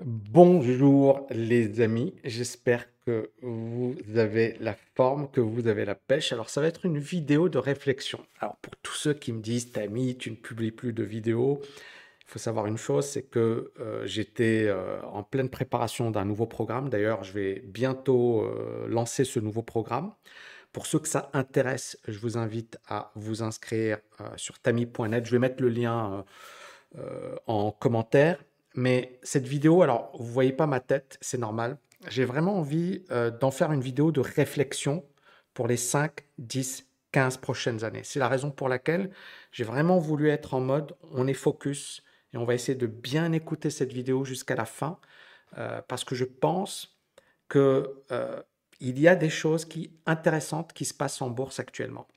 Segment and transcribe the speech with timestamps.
[0.00, 6.32] Bonjour les amis, j'espère que vous avez la forme, que vous avez la pêche.
[6.32, 8.18] Alors ça va être une vidéo de réflexion.
[8.40, 12.26] Alors pour tous ceux qui me disent, Tammy, tu ne publies plus de vidéos, il
[12.26, 16.88] faut savoir une chose, c'est que euh, j'étais euh, en pleine préparation d'un nouveau programme.
[16.88, 20.12] D'ailleurs, je vais bientôt euh, lancer ce nouveau programme.
[20.72, 23.98] Pour ceux que ça intéresse, je vous invite à vous inscrire
[24.34, 25.24] sur tami.net.
[25.24, 26.24] Je vais mettre le lien
[27.46, 28.38] en commentaire.
[28.74, 31.78] Mais cette vidéo, alors vous voyez pas ma tête, c'est normal.
[32.08, 35.04] J'ai vraiment envie euh, d'en faire une vidéo de réflexion
[35.54, 38.02] pour les 5, 10, 15 prochaines années.
[38.02, 39.10] C'est la raison pour laquelle
[39.52, 43.32] j'ai vraiment voulu être en mode on est focus et on va essayer de bien
[43.32, 44.98] écouter cette vidéo jusqu'à la fin
[45.56, 46.98] euh, parce que je pense
[47.48, 48.42] que euh,
[48.80, 49.68] il y a des choses
[50.04, 52.08] intéressantes qui se passent en bourse actuellement.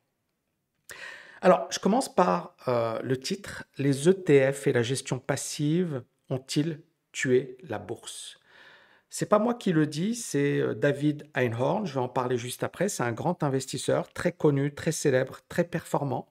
[1.42, 6.81] Alors, je commence par le titre Les ETF et la gestion passive ont-ils
[7.12, 8.40] tué la bourse?
[9.09, 12.64] C'est pas moi qui le dis, c'est euh, David Einhorn, je vais en parler juste
[12.64, 16.28] après, c'est un grand investisseur, très connu, très célèbre, très performant.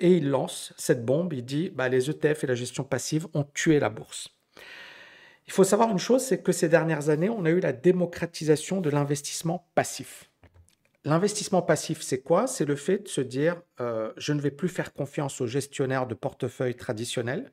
[0.00, 3.44] Et il lance cette bombe, il dit bah, les ETF et la gestion passive ont
[3.44, 4.28] tué la bourse.
[5.46, 8.80] Il faut savoir une chose, c'est que ces dernières années, on a eu la démocratisation
[8.80, 10.30] de l'investissement passif.
[11.04, 12.46] L'investissement passif, c'est quoi?
[12.46, 16.06] C'est le fait de se dire, euh, je ne vais plus faire confiance aux gestionnaires
[16.06, 17.50] de portefeuille traditionnels,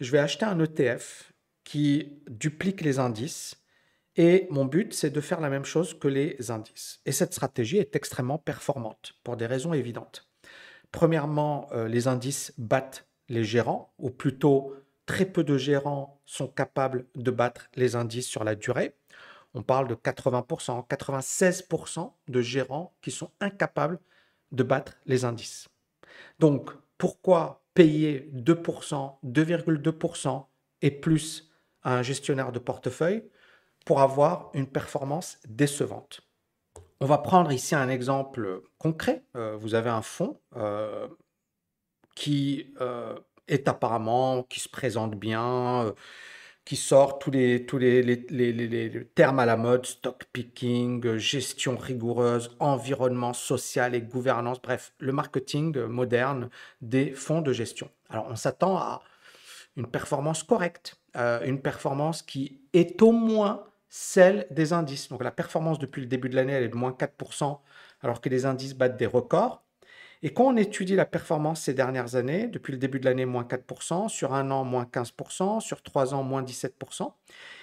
[0.00, 1.32] je vais acheter un ETF
[1.64, 3.60] qui duplique les indices
[4.16, 7.00] et mon but, c'est de faire la même chose que les indices.
[7.06, 10.28] Et cette stratégie est extrêmement performante pour des raisons évidentes.
[10.90, 14.74] Premièrement, euh, les indices battent les gérants, ou plutôt
[15.06, 18.96] très peu de gérants sont capables de battre les indices sur la durée.
[19.54, 24.00] On parle de 80%, 96% de gérants qui sont incapables
[24.50, 25.68] de battre les indices.
[26.40, 30.46] Donc, pourquoi payer 2%, 2,2%
[30.82, 31.50] et plus
[31.82, 33.24] à un gestionnaire de portefeuille
[33.86, 36.20] pour avoir une performance décevante.
[37.00, 39.24] On va prendre ici un exemple concret.
[39.34, 41.08] Euh, vous avez un fonds euh,
[42.14, 43.18] qui euh,
[43.48, 45.94] est apparemment, qui se présente bien,
[46.70, 52.56] qui sort tous les, tous les, les, termes à la mode, stock picking, gestion rigoureuse,
[52.60, 56.48] environnement social et gouvernance, bref, le marketing moderne
[56.80, 57.90] des fonds de gestion.
[58.08, 59.02] Alors on s'attend à
[59.76, 65.08] une performance correcte, euh, une performance qui est au moins celle des indices.
[65.08, 67.58] Donc la performance depuis le début de l'année, elle est de moins 4%,
[68.00, 69.64] alors que les indices battent des records.
[70.22, 73.44] Et quand on étudie la performance ces dernières années, depuis le début de l'année, moins
[73.44, 77.12] 4%, sur un an, moins 15%, sur trois ans, moins 17%.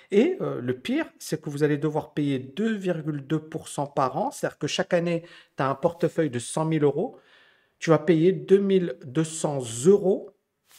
[0.09, 4.67] Et euh, le pire, c'est que vous allez devoir payer 2,2% par an, c'est-à-dire que
[4.67, 5.23] chaque année,
[5.55, 7.17] tu as un portefeuille de 100 000 euros,
[7.79, 10.31] tu vas payer 2200 euros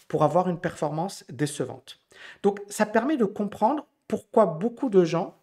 [0.08, 2.00] pour avoir une performance décevante.
[2.42, 5.38] Donc, ça permet de comprendre pourquoi beaucoup de gens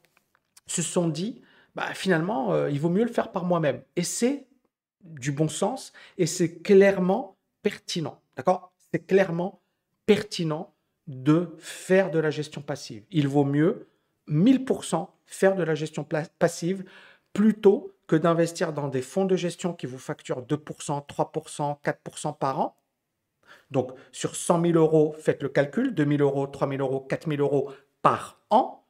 [0.67, 1.41] se sont dit,
[1.75, 3.81] bah, finalement, euh, il vaut mieux le faire par moi-même.
[3.95, 4.47] Et c'est
[5.05, 8.19] du bon sens et c'est clairement pertinent.
[8.35, 8.71] D'accord?
[8.91, 9.61] C'est clairement
[10.05, 10.73] pertinent
[11.07, 13.03] de faire de la gestion passive.
[13.11, 13.87] Il vaut mieux
[14.27, 16.05] 1000% faire de la gestion
[16.39, 16.83] passive
[17.33, 22.59] plutôt que d'investir dans des fonds de gestion qui vous facturent 2%, 3%, 4% par
[22.59, 22.77] an.
[23.71, 27.27] Donc sur 100 000 euros, faites le calcul, 2 000 euros, 3 000 euros, 4
[27.29, 27.71] 000 euros
[28.01, 28.85] par an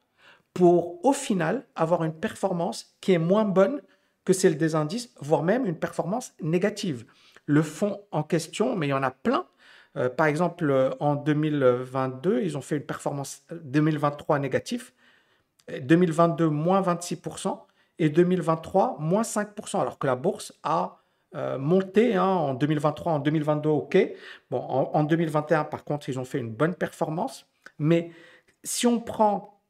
[0.52, 3.82] pour au final avoir une performance qui est moins bonne
[4.26, 7.06] que celle des indices, voire même une performance négative.
[7.46, 9.46] Le fonds en question, mais il y en a plein.
[9.96, 14.92] Euh, par exemple, euh, en 2022, ils ont fait une performance 2023 négative,
[15.80, 17.58] 2022 moins 26%
[17.98, 20.98] et 2023 moins 5%, alors que la bourse a
[21.34, 23.98] euh, monté hein, en 2023, en 2022, ok.
[24.50, 27.46] Bon, en, 2021, par contre, ils ont fait une bonne performance.
[27.78, 28.10] Mais
[28.64, 29.60] si on prend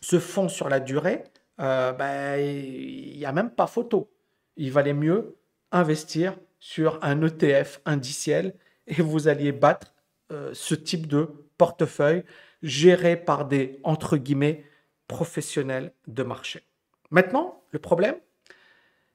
[0.00, 1.24] ce fonds sur la durée,
[1.60, 4.10] euh, ben, il n'y a même pas photo.
[4.56, 5.36] Il valait mieux
[5.70, 8.54] investir sur un ETF indiciel
[8.86, 9.94] et vous alliez battre
[10.30, 12.24] euh, ce type de portefeuille
[12.62, 14.64] géré par des, entre guillemets,
[15.08, 16.62] professionnels de marché.
[17.10, 18.16] Maintenant, le problème,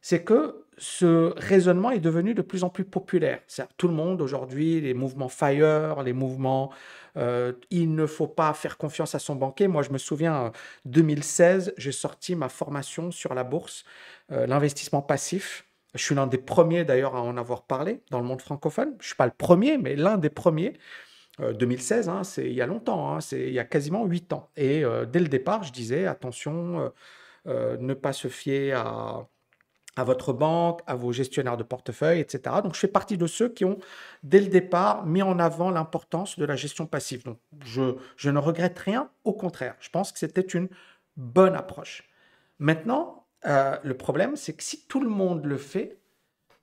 [0.02, 3.40] c'est que ce raisonnement est devenu de plus en plus populaire.
[3.78, 6.72] Tout le monde aujourd'hui, les mouvements FIRE, les mouvements
[7.18, 9.68] euh, il ne faut pas faire confiance à son banquier.
[9.68, 10.52] Moi, je me souviens,
[10.86, 13.86] 2016, j'ai sorti ma formation sur la bourse,
[14.32, 15.66] euh, l'investissement passif.
[15.96, 18.90] Je suis l'un des premiers d'ailleurs à en avoir parlé dans le monde francophone.
[19.00, 20.74] Je ne suis pas le premier, mais l'un des premiers.
[21.40, 24.34] 2016, euh, hein, c'est il y a longtemps, hein, c'est il y a quasiment 8
[24.34, 24.50] ans.
[24.56, 26.92] Et dès le départ, je disais, attention,
[27.46, 29.28] ne pas se fier à
[30.00, 32.58] à votre banque, à vos gestionnaires de portefeuille, etc.
[32.64, 33.78] Donc, je fais partie de ceux qui ont,
[34.24, 37.24] dès le départ, mis en avant l'importance de la gestion passive.
[37.24, 39.76] Donc, je, je ne regrette rien, au contraire.
[39.80, 40.70] Je pense que c'était une
[41.16, 42.04] bonne approche.
[42.60, 46.00] Maintenant, euh, le problème, c'est que si tout le monde le fait,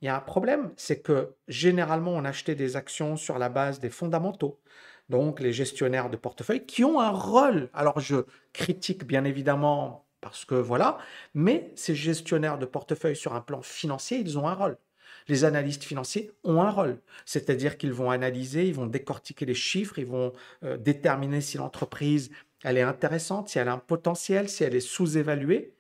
[0.01, 3.81] il y a un problème, c'est que généralement, on achetait des actions sur la base
[3.81, 4.61] des fondamentaux.
[5.09, 7.69] Donc, les gestionnaires de portefeuille qui ont un rôle.
[7.75, 10.97] Alors, je critique bien évidemment parce que voilà,
[11.35, 14.79] mais ces gestionnaires de portefeuille sur un plan financier, ils ont un rôle.
[15.29, 19.99] Les analystes financiers ont un rôle, c'est-à-dire qu'ils vont analyser, ils vont décortiquer les chiffres,
[19.99, 20.33] ils vont
[20.65, 22.31] euh, déterminer si l'entreprise
[22.65, 25.75] elle est intéressante, si elle a un potentiel, si elle est sous-évaluée,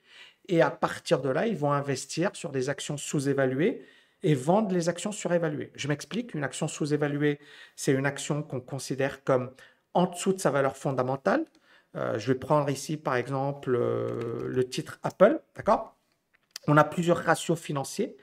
[0.48, 3.86] et à partir de là, ils vont investir sur des actions sous-évaluées
[4.22, 5.72] et vendre les actions surévaluées.
[5.74, 7.40] Je m'explique, une action sous-évaluée,
[7.76, 9.52] c'est une action qu'on considère comme
[9.94, 11.46] en dessous de sa valeur fondamentale,
[11.96, 15.96] euh, je vais prendre ici, par exemple, euh, le titre Apple, d'accord?
[16.66, 18.16] On a plusieurs ratios financiers.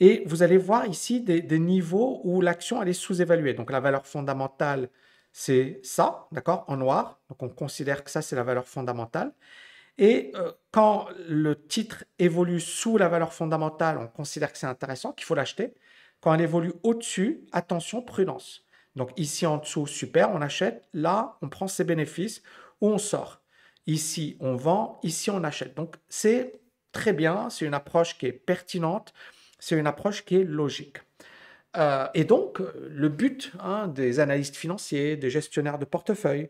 [0.00, 3.54] Et vous allez voir ici des, niveaux où l'action elle est sous-évaluée.
[3.54, 4.90] Donc la valeur fondamentale,
[5.32, 7.20] c'est ça, d'accord, en noir.
[7.30, 9.32] Donc on considère que ça, c'est la valeur fondamentale.
[9.98, 15.12] Et euh, quand le titre évolue sous la valeur fondamentale, on considère que c'est intéressant,
[15.12, 15.72] qu'il faut l'acheter.
[16.20, 18.66] Quand elle évolue au-dessus, attention, prudence.
[18.96, 20.86] Donc ici en dessous, super, on achète.
[20.92, 22.42] Là, on prend ses bénéfices
[22.80, 23.42] où on sort.
[23.86, 25.76] Ici, on vend, ici, on achète.
[25.76, 26.60] Donc, c'est
[26.92, 29.12] très bien, c'est une approche qui est pertinente,
[29.58, 30.98] c'est une approche qui est logique.
[31.76, 36.48] Euh, et donc, le but hein, des analystes financiers, des gestionnaires de portefeuille,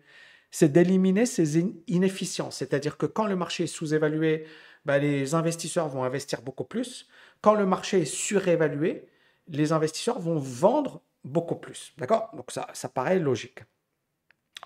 [0.50, 1.58] c'est d'éliminer ces
[1.88, 2.56] inefficiences.
[2.56, 4.46] C'est-à-dire que quand le marché est sous-évalué,
[4.84, 7.08] bah, les investisseurs vont investir beaucoup plus.
[7.40, 9.06] Quand le marché est surévalué,
[9.48, 11.92] les investisseurs vont vendre beaucoup plus.
[11.98, 12.30] D'accord?
[12.34, 13.60] Donc ça, ça paraît logique.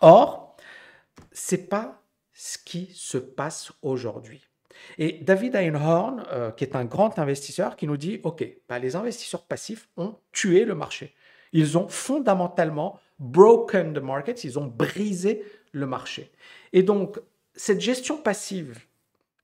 [0.03, 0.57] Or,
[1.33, 2.03] c'est pas
[2.33, 4.43] ce qui se passe aujourd'hui.
[4.99, 8.97] Et David Einhorn, euh, qui est un grand investisseur, qui nous dit, OK, bah, les
[8.97, 11.15] investisseurs passifs ont tué le marché.
[11.53, 16.31] Ils ont fondamentalement broken the market, ils ont brisé le marché.
[16.73, 17.21] Et donc,
[17.55, 18.79] cette gestion passive,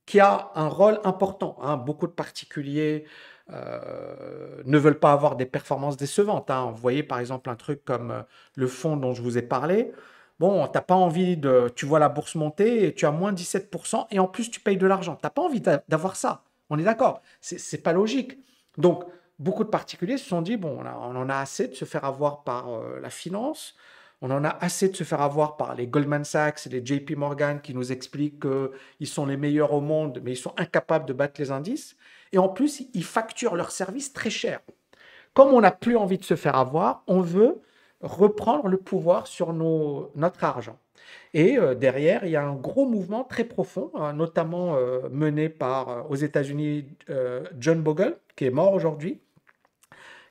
[0.06, 3.04] qui a un rôle important, hein, beaucoup de particuliers
[3.52, 6.50] euh, ne veulent pas avoir des performances décevantes.
[6.50, 6.70] Hein.
[6.70, 8.22] Vous voyez par exemple un truc comme euh,
[8.54, 9.92] le fonds dont je vous ai parlé.
[10.38, 11.72] Bon, t'as pas envie de.
[11.74, 14.76] Tu vois la bourse monter et tu as moins 17% et en plus tu payes
[14.76, 15.16] de l'argent.
[15.20, 16.44] T'as pas envie d'avoir ça.
[16.68, 17.22] On est d'accord.
[17.40, 18.38] C'est pas logique.
[18.76, 19.04] Donc,
[19.38, 22.42] beaucoup de particuliers se sont dit bon, on, en a assez de se faire avoir
[22.44, 23.76] par euh, la finance.
[24.22, 27.16] On en a assez de se faire avoir par les Goldman Sachs et les JP
[27.16, 31.12] Morgan qui nous expliquent qu'ils sont les meilleurs au monde, mais ils sont incapables de
[31.12, 31.96] battre les indices.
[32.32, 34.60] Et en plus, ils facturent leurs services très cher.
[35.34, 37.60] Comme on n'a plus envie de se faire avoir, on veut
[38.02, 40.78] reprendre le pouvoir sur nos, notre argent.
[41.34, 45.48] Et euh, derrière, il y a un gros mouvement très profond, hein, notamment euh, mené
[45.48, 46.86] par, euh, aux États-Unis,
[47.58, 49.20] John Bogle, qui est mort aujourd'hui,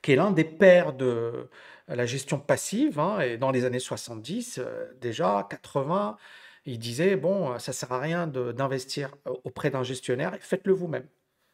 [0.02, 1.50] qui est l'un des pères de
[1.88, 3.00] la gestion passive.
[3.00, 4.62] Hein, et dans les années 70,
[5.02, 6.18] déjà 80,
[6.66, 9.12] il disait, bon, ça sert à rien d'investir
[9.44, 11.08] auprès d'un gestionnaire, faites-le vous-même.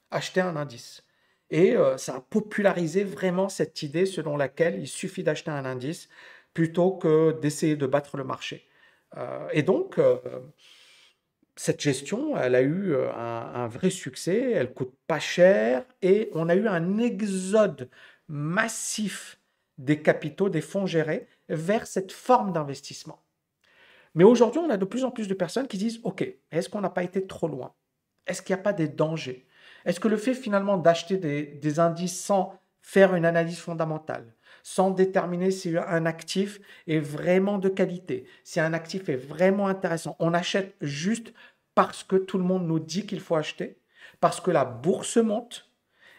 [0.10, 1.04] Achetez un indice.
[1.52, 6.08] Et euh, ça a popularisé vraiment cette idée selon laquelle il suffit d'acheter un indice
[6.54, 8.68] plutôt que d'essayer de battre le marché.
[9.18, 10.18] Euh, et donc, euh,
[11.58, 16.56] cette gestion, elle a eu un, vrai succès, elle coûte pas cher et on a
[16.56, 17.90] eu un exode
[18.30, 19.38] massif
[19.78, 23.22] des capitaux, des fonds gérés vers cette forme d'investissement.
[24.16, 26.82] Mais aujourd'hui, on a de plus en plus de personnes qui disent, OK, est-ce qu'on
[26.82, 27.74] n'a pas été trop loin?
[28.26, 29.46] Est-ce qu'il n'y a pas des dangers?
[29.86, 34.34] Est-ce que le fait finalement d'acheter des, indices sans faire une analyse fondamentale,
[34.64, 40.16] sans déterminer si un actif est vraiment de qualité, si un actif est vraiment intéressant,
[40.20, 41.34] on achète juste
[41.76, 43.80] parce que tout le monde nous dit qu'il faut acheter,
[44.20, 45.72] parce que la bourse monte,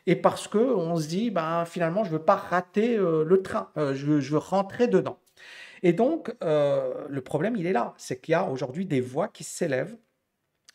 [0.07, 3.71] et parce que on se dit ben finalement je veux pas rater euh, le train,
[3.77, 5.19] euh, je, veux, rentrer dedans.
[5.83, 9.29] Et donc euh, le problème il est là, c'est qu'il y a aujourd'hui des voix
[9.29, 9.97] qui s'élèvent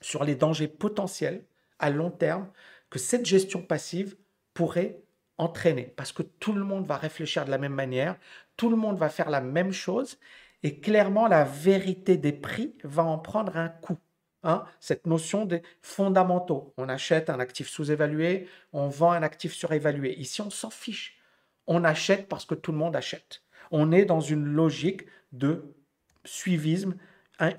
[0.02, 1.44] sur les dangers potentiels
[1.80, 2.48] à long terme
[2.90, 4.16] que cette gestion passive
[4.54, 5.02] pourrait
[5.38, 8.18] entraîner, parce que tout le monde va réfléchir de la même manière,
[8.56, 10.18] tout le monde va faire la même chose,
[10.64, 13.98] et clairement, la vérité des prix va en prendre un coup.
[14.44, 14.64] Hein.
[14.80, 16.74] cette notion des fondamentaux.
[16.78, 20.18] On achète un actif sous-évalué, on vend un actif surévalué.
[20.20, 21.20] Ici, on s'en fiche.
[21.66, 23.44] On achète parce que tout le monde achète.
[23.72, 25.02] On est dans une logique
[25.34, 25.76] de
[26.24, 26.96] suivisme,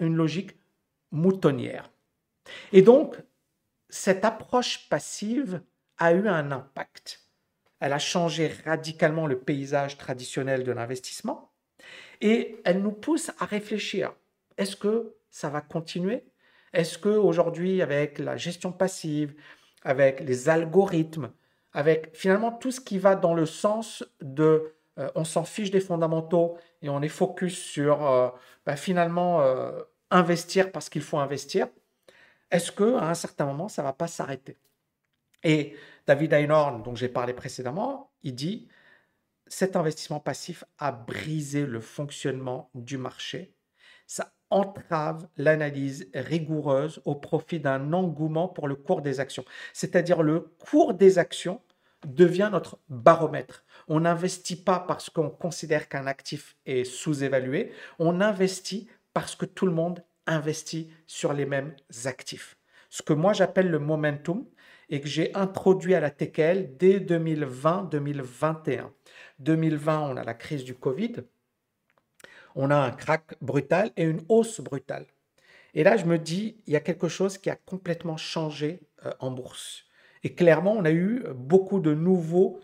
[0.00, 0.56] une logique
[1.10, 1.90] moutonnière.
[2.72, 3.20] Et donc,
[3.88, 5.62] cette approche passive
[5.98, 7.28] a eu un impact.
[7.80, 11.52] Elle a changé radicalement le paysage traditionnel de l'investissement
[12.20, 14.12] et elle nous pousse à réfléchir.
[14.56, 16.24] Est-ce que ça va continuer?
[16.72, 19.34] Est-ce que aujourd'hui, avec la gestion passive,
[19.82, 21.30] avec les algorithmes,
[21.72, 25.80] avec finalement tout ce qui va dans le sens de euh, on s'en fiche des
[25.80, 28.28] fondamentaux et on est focus sur euh,
[28.66, 29.80] bah, finalement euh,
[30.10, 31.68] investir parce qu'il faut investir,
[32.50, 34.56] est-ce que à un certain moment ça va pas s'arrêter?
[35.42, 35.76] Et
[36.06, 38.68] David Einhorn, dont j'ai parlé précédemment, il dit
[39.46, 43.54] cet investissement passif a brisé le fonctionnement du marché.
[44.06, 49.44] Ça entrave l'analyse rigoureuse au profit d'un engouement pour le cours des actions.
[49.72, 51.60] C'est-à-dire le cours des actions
[52.06, 53.64] devient notre baromètre.
[53.88, 59.66] On n'investit pas parce qu'on considère qu'un actif est sous-évalué, on investit parce que tout
[59.66, 62.56] le monde investit sur les mêmes actifs.
[62.90, 64.46] Ce que moi j'appelle le momentum
[64.90, 68.90] et que j'ai introduit à la TKL dès 2020-2021.
[69.40, 71.16] 2020, on a la crise du Covid,
[72.54, 75.06] on a un crack brutal et une hausse brutale.
[75.74, 79.12] Et là, je me dis, il y a quelque chose qui a complètement changé euh,
[79.20, 79.84] en bourse.
[80.24, 82.60] Et clairement, on a eu beaucoup de nouveaux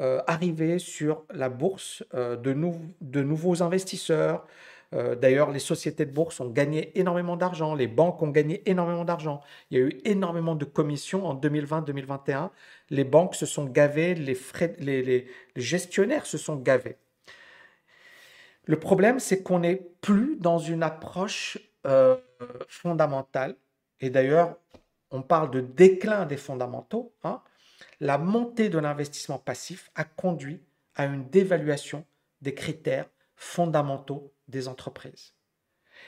[0.00, 4.46] euh, arrivés sur la bourse, euh, de, nouveaux investisseurs.
[4.92, 9.42] D'ailleurs, les sociétés de bourse ont gagné énormément d'argent, les banques ont gagné énormément d'argent.
[9.70, 12.48] Il y a eu énormément de commissions en 2020-2021.
[12.88, 15.26] Les banques se sont gavées, les
[15.56, 16.96] gestionnaires se sont gavés.
[18.68, 22.18] Le problème, c'est qu'on n'est plus dans une approche euh,
[22.68, 23.56] fondamentale.
[24.00, 24.58] Et d'ailleurs,
[25.10, 27.14] on parle de déclin des fondamentaux.
[27.24, 27.40] Hein.
[27.98, 30.60] La montée de l'investissement passif a conduit
[30.96, 32.04] à une dévaluation
[32.42, 35.34] des critères fondamentaux des entreprises.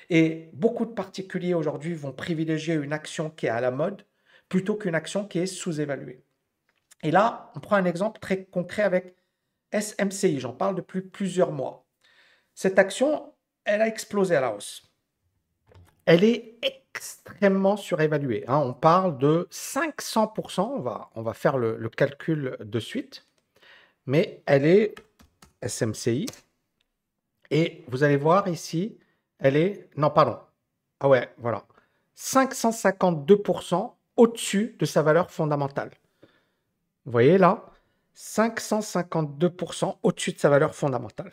[0.09, 4.05] Et beaucoup de particuliers aujourd'hui vont privilégier une action qui est à la mode
[4.49, 6.25] plutôt qu'une action qui est sous-évaluée.
[7.03, 9.17] Et là, on prend un exemple très concret avec
[9.73, 10.41] SMCI.
[10.41, 11.87] J'en parle depuis plusieurs mois.
[12.55, 13.33] Cette action,
[13.65, 14.83] elle a explosé à la hausse.
[16.05, 18.45] Elle est extrêmement surévaluée.
[18.49, 18.59] Hein.
[18.59, 23.25] On parle de 500%, on va, on va faire le, calcul de suite,
[24.07, 24.95] mais elle est
[25.65, 26.27] SMCI.
[27.51, 28.99] Et vous allez voir ici,
[29.39, 29.89] elle est...
[29.97, 30.39] Non, pardon.
[31.01, 31.65] Ah ouais, voilà.
[32.17, 35.91] 552% au-dessus de sa valeur fondamentale.
[37.05, 37.65] Vous voyez là?
[38.15, 41.33] 552% au-dessus de sa valeur fondamentale.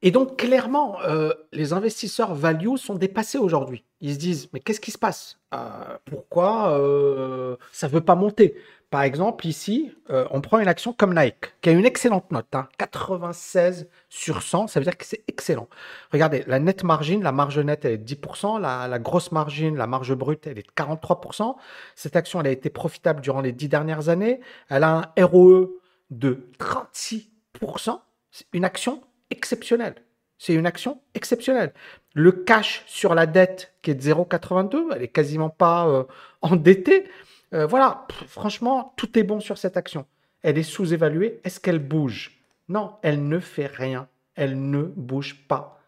[0.00, 3.84] Et donc, clairement, euh, les investisseurs value sont dépassés aujourd'hui.
[4.00, 5.40] Ils se disent, mais qu'est-ce qui se passe?
[5.52, 5.58] Euh,
[6.04, 8.54] Pourquoi euh, ça ne veut pas monter?
[8.90, 12.46] Par exemple, ici, on prend une action comme Nike, qui a une excellente note,
[12.78, 15.68] 96 hein, sur 100, ça veut dire que c'est excellent.
[16.10, 19.86] Regardez, la net margin, la marge nette, elle est de 10%, la, grosse margine, la
[19.86, 21.54] marge brute, elle est de 43%.
[21.96, 24.40] Cette action, elle a été profitable durant les 10 dernières années.
[24.70, 25.68] Elle a un ROE
[26.08, 28.00] de 36%.
[28.30, 29.94] C'est une action exceptionnel.
[30.38, 31.72] C'est une action exceptionnelle.
[32.14, 36.04] Le cash sur la dette qui est de 0,82, elle est quasiment pas euh,
[36.42, 37.08] endettée.
[37.52, 40.06] Euh, voilà, franchement, tout est bon sur cette action.
[40.42, 41.40] Elle est sous-évaluée.
[41.44, 42.40] Est-ce qu'elle bouge?
[42.68, 44.08] Non, elle ne fait rien.
[44.34, 45.80] Elle ne bouge pas.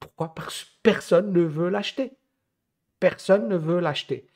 [0.00, 0.34] Pourquoi?
[0.34, 2.12] Parce que personne ne veut l'acheter.
[2.98, 4.26] Personne ne veut l'acheter.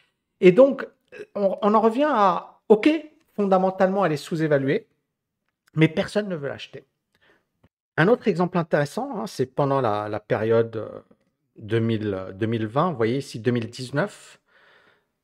[0.40, 0.86] Et donc,
[1.34, 2.88] on, on en revient à, OK,
[3.34, 4.86] fondamentalement, elle est sous-évaluée,
[5.74, 6.84] mais personne ne veut l'acheter.
[7.98, 10.88] Un autre exemple intéressant, hein, c'est pendant la, période
[11.56, 14.38] 2020, euh, vous voyez ici 2019,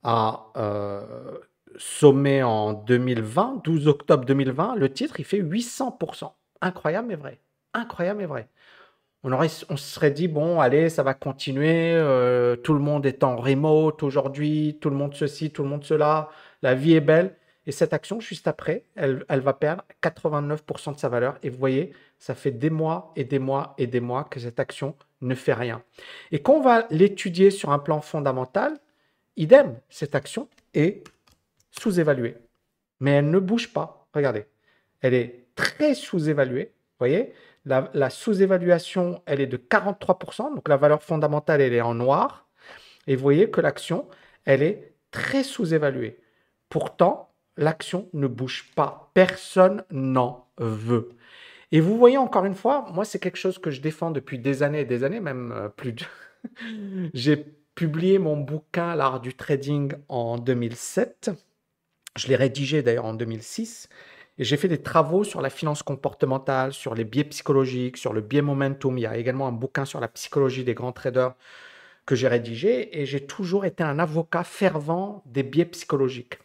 [0.03, 1.39] à euh,
[1.77, 6.33] sommet en 2020, 12 octobre 2020, le titre, il fait 800%.
[6.63, 7.39] Incroyable mais vrai.
[7.75, 8.49] Incroyable mais vrai.
[9.23, 13.07] On, aurait, on se serait dit, bon, allez, ça va continuer, euh, tout le monde
[13.07, 16.29] est en remote aujourd'hui, tout le monde ceci, tout le monde cela,
[16.61, 17.37] la vie est belle.
[17.67, 21.39] Et cette action, juste après, elle, elle va perdre 89% de sa valeur.
[21.43, 24.59] Et vous voyez, ça fait des mois et des mois et des mois que cette
[24.59, 25.83] action ne fait rien.
[26.33, 28.79] Et quand on va l'étudier sur un plan fondamental,
[29.37, 31.05] idem, cette action est
[31.71, 32.39] sous-évaluée.
[33.01, 34.09] Mais elle ne bouge pas.
[34.15, 34.47] Regardez,
[35.03, 36.73] elle est très sous-évaluée.
[36.73, 37.35] Vous voyez,
[37.67, 40.55] la, la sous-évaluation, elle est de 43%.
[40.55, 42.49] Donc la valeur fondamentale, elle est en noir.
[43.07, 44.09] Et vous voyez que l'action,
[44.47, 46.19] elle est très sous-évaluée.
[46.71, 49.11] Pourtant, l'action ne bouge pas.
[49.13, 51.11] Personne n'en veut.
[51.75, 54.63] Et vous voyez encore une fois, moi c'est quelque chose que je défends depuis des
[54.63, 56.05] années et des années, même euh, plus de...
[57.15, 57.37] J'ai
[57.75, 61.33] publié mon bouquin L'art du trading en 2007.
[62.15, 63.89] Je l'ai rédigé d'ailleurs en 2006.
[64.39, 68.21] Et j'ai fait des travaux sur la finance comportementale, sur les biais psychologiques, sur le
[68.21, 68.97] biais momentum.
[68.97, 71.35] Il y a également un bouquin sur la psychologie des grands traders
[72.07, 73.01] que j'ai rédigé.
[73.01, 76.39] Et j'ai toujours été un avocat fervent des biais psychologiques.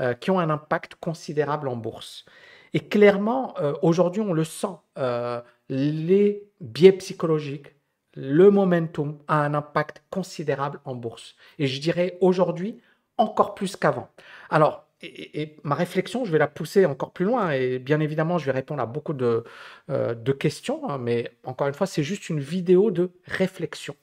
[0.00, 2.24] Euh, qui ont un impact considérable en bourse.
[2.72, 7.74] Et clairement, euh, aujourd'hui, on le sent, euh, les biais psychologiques,
[8.14, 11.36] le momentum a un impact considérable en bourse.
[11.58, 12.80] Et je dirais aujourd'hui
[13.18, 14.08] encore plus qu'avant.
[14.50, 17.52] Alors, et, ma réflexion, je vais la pousser encore plus loin.
[17.52, 19.44] Et bien évidemment, je vais répondre à beaucoup de,
[19.90, 20.88] euh, questions.
[20.90, 23.96] Hein, mais encore une fois, c'est juste une vidéo de réflexion.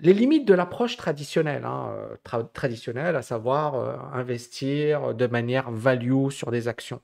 [0.00, 1.92] Les limites de l'approche traditionnelle, hein,
[2.54, 7.00] traditionnelle, à savoir investir de manière value sur des actions.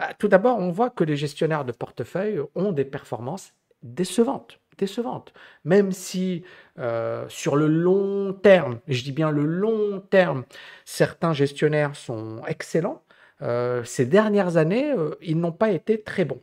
[0.00, 3.52] Bah, tout d'abord, on voit que les gestionnaires de portefeuille ont des performances
[3.82, 5.34] décevantes décevante.
[5.64, 6.42] Même si
[6.78, 10.44] euh, sur le long terme, je dis bien le long terme,
[10.86, 13.02] certains gestionnaires sont excellents,
[13.42, 16.40] euh, ces dernières années, euh, ils n'ont pas été très bons.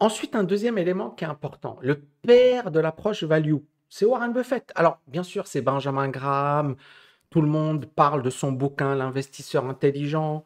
[0.00, 4.72] Ensuite, un deuxième élément qui est important, le père de l'approche value, c'est Warren Buffett.
[4.74, 6.74] Alors, bien sûr, c'est Benjamin Graham,
[7.30, 10.44] tout le monde parle de son bouquin L'investisseur intelligent.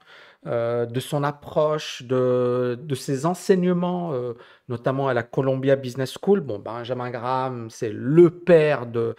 [0.49, 4.33] Euh, de son approche, de, ses enseignements, euh,
[4.69, 6.41] notamment à la Columbia Business School.
[6.41, 9.15] Bon, Benjamin Graham, c'est le père de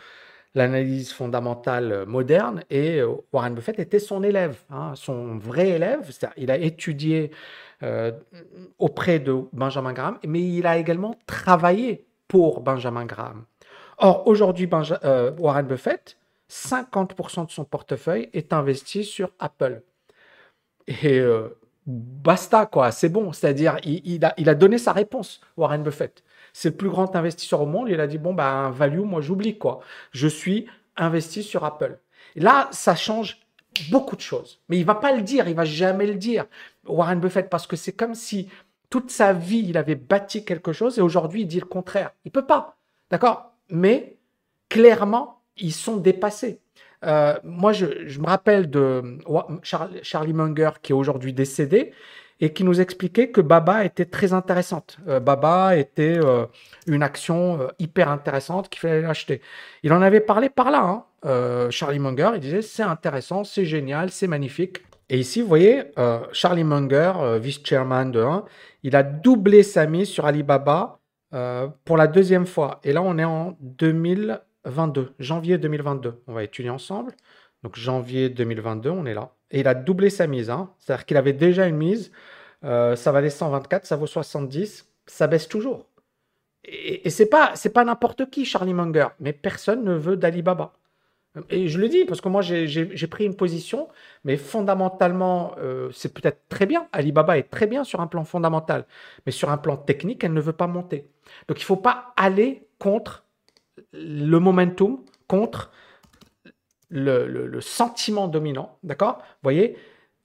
[0.53, 6.11] l'analyse fondamentale moderne et euh, Warren Buffett était son élève, hein, son vrai élève.
[6.35, 7.31] Il a étudié
[8.77, 13.45] auprès de Benjamin Graham, mais il a également travaillé pour Benjamin Graham.
[13.97, 16.17] Or, aujourd'hui, Warren Buffett,
[16.49, 19.83] 50% de son portefeuille est investi sur Apple.
[20.87, 21.49] Et euh,
[21.85, 23.31] basta, quoi, c'est bon.
[23.33, 26.23] C'est-à-dire, il, a, il a donné sa réponse, Warren Buffett.
[26.53, 27.89] C'est le plus grand investisseur au monde.
[27.89, 29.79] Il a dit, bon, ben, value, moi, j'oublie, quoi.
[30.11, 31.99] Je suis investi sur Apple.
[32.35, 33.39] là, ça change
[33.89, 34.61] beaucoup de choses.
[34.69, 36.45] Mais il va pas le dire, il va jamais le dire,
[36.85, 38.49] Warren Buffett, parce que c'est comme si
[38.89, 42.11] toute sa vie, il avait bâti quelque chose et aujourd'hui, il dit le contraire.
[42.25, 42.77] Il peut pas.
[43.09, 43.53] D'accord?
[43.69, 44.17] Mais
[44.69, 46.59] clairement, ils sont dépassés.
[47.03, 47.85] Euh, moi, je,
[48.19, 49.19] me rappelle de
[50.01, 51.93] Charlie Munger, qui est aujourd'hui décédé,
[52.39, 54.97] et qui nous expliquait que Baba était très intéressante.
[55.07, 56.45] Euh, Baba était euh,
[56.87, 59.41] une action hyper intéressante qu'il fallait l'acheter.
[59.83, 61.05] Il en avait parlé par là, hein.
[61.69, 64.81] Charlie Munger, il disait c'est intéressant, c'est génial, c'est magnifique.
[65.09, 65.83] Et ici, vous voyez,
[66.33, 68.43] Charlie Munger, vice-chairman de 1,
[68.83, 70.99] il a doublé sa mise sur Alibaba
[71.85, 72.81] pour la deuxième fois.
[72.83, 74.41] Et là, on est en 2000.
[74.65, 76.21] 22, janvier 2022.
[76.27, 77.13] On va étudier ensemble.
[77.63, 79.33] Donc janvier 2022, on est là.
[79.51, 80.49] Et il a doublé sa mise.
[80.49, 80.71] Hein.
[80.79, 82.11] C'est-à-dire qu'il avait déjà une mise.
[82.63, 84.89] Euh, ça valait 124, ça vaut 70.
[85.05, 85.87] Ça baisse toujours.
[86.65, 89.07] Et, et c'est pas, pas n'importe qui, Charlie Munger.
[89.19, 90.73] Mais personne ne veut d'Alibaba.
[91.49, 93.89] Et je le dis parce que moi j'ai pris une position,
[94.23, 96.87] mais fondamentalement euh, c'est peut-être très bien.
[96.91, 98.85] Alibaba est très bien sur un plan fondamental,
[99.25, 101.09] mais sur un plan technique, elle ne veut pas monter.
[101.47, 103.22] Donc il ne faut pas aller contre
[103.91, 105.71] le momentum contre
[106.89, 108.77] le, sentiment dominant.
[108.83, 109.17] D'accord?
[109.17, 109.77] Vous voyez,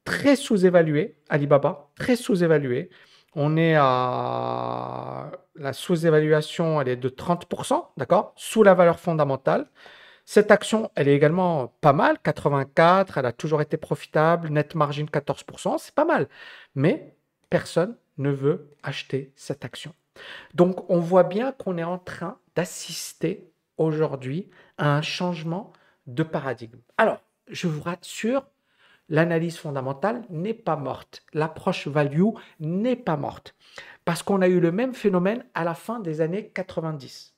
[0.05, 2.91] très sous-évalué, Alibaba, très sous-évalué.
[3.35, 8.33] On est à la sous-évaluation, elle est de 30%, d'accord?
[8.37, 9.69] Sous la valeur fondamentale.
[10.25, 15.07] Cette action, elle est également pas mal, 84%, elle a toujours été profitable, net margin
[15.07, 16.29] 14%, c'est pas mal.
[16.75, 17.17] Mais
[17.49, 19.95] personne ne veut acheter cette action.
[20.55, 25.73] Donc on voit bien qu'on est en train d'assister aujourd'hui à un changement
[26.07, 26.79] de paradigme.
[26.97, 28.47] Alors, je vous rassure,
[29.09, 31.23] l'analyse fondamentale n'est pas morte.
[31.33, 33.55] L'approche value n'est pas morte.
[34.05, 37.35] Parce qu'on a eu le même phénomène à la fin des années 90.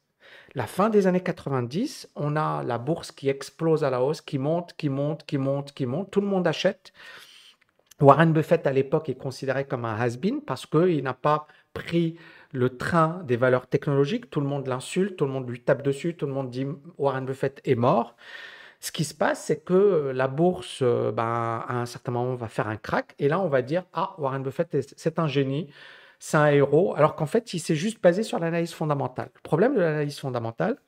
[0.55, 4.39] La fin des années 90, on a la bourse qui explose à la hausse, qui
[4.39, 6.11] monte, qui monte, qui monte, qui monte.
[6.11, 6.93] Tout le monde achète.
[8.01, 12.17] Warren Buffett, à l'époque, est considéré comme un has-been parce qu'il n'a pas pris
[12.53, 16.17] le train des valeurs technologiques, tout le monde l'insulte, tout le monde lui tape dessus,
[16.17, 16.67] tout le monde dit
[16.99, 18.17] Warren Buffett est mort.
[18.81, 22.49] Ce qui se passe, c'est que la bourse, euh, ben, à un certain moment, va
[22.49, 23.15] faire un crack.
[23.19, 25.71] Et là, on va dire Ah, Warren Buffett, c'est un génie,
[26.19, 26.95] c'est un héros.
[26.97, 29.31] Alors qu'en fait, il s'est juste basé sur l'analyse fondamentale.
[29.35, 30.79] Le problème de l'analyse fondamentale,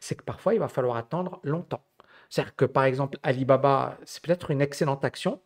[0.00, 1.82] c'est que parfois, il va falloir attendre longtemps.
[2.28, 5.40] C'est-à-dire que, par exemple, Alibaba, c'est peut-être une excellente action,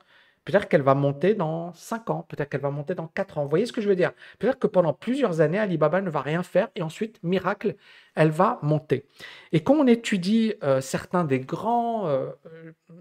[0.45, 3.45] Peut-être qu'elle va monter dans 5 ans, peut-être qu'elle va monter dans 4 ans.
[3.45, 4.13] Vous voyez ce que je veux dire?
[4.41, 7.77] Peut-être que pendant plusieurs années, Alibaba ne va rien faire et ensuite, miracle,
[8.17, 9.07] elle va monter.
[9.53, 12.31] Et quand on étudie euh, certains des grands euh,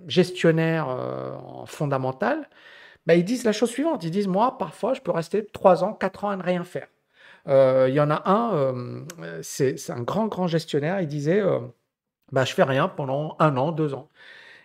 [0.07, 2.47] gestionnaires euh, en fondamental,
[3.07, 4.03] bah, ils disent la chose suivante.
[4.03, 6.87] Ils disent, moi, parfois, je peux rester 3 ans, 4 ans à ne rien faire.
[7.47, 9.03] Il y en a un,
[9.41, 11.41] c'est un grand, grand gestionnaire, il disait,
[12.31, 14.09] bah, je fais rien pendant un an, deux ans.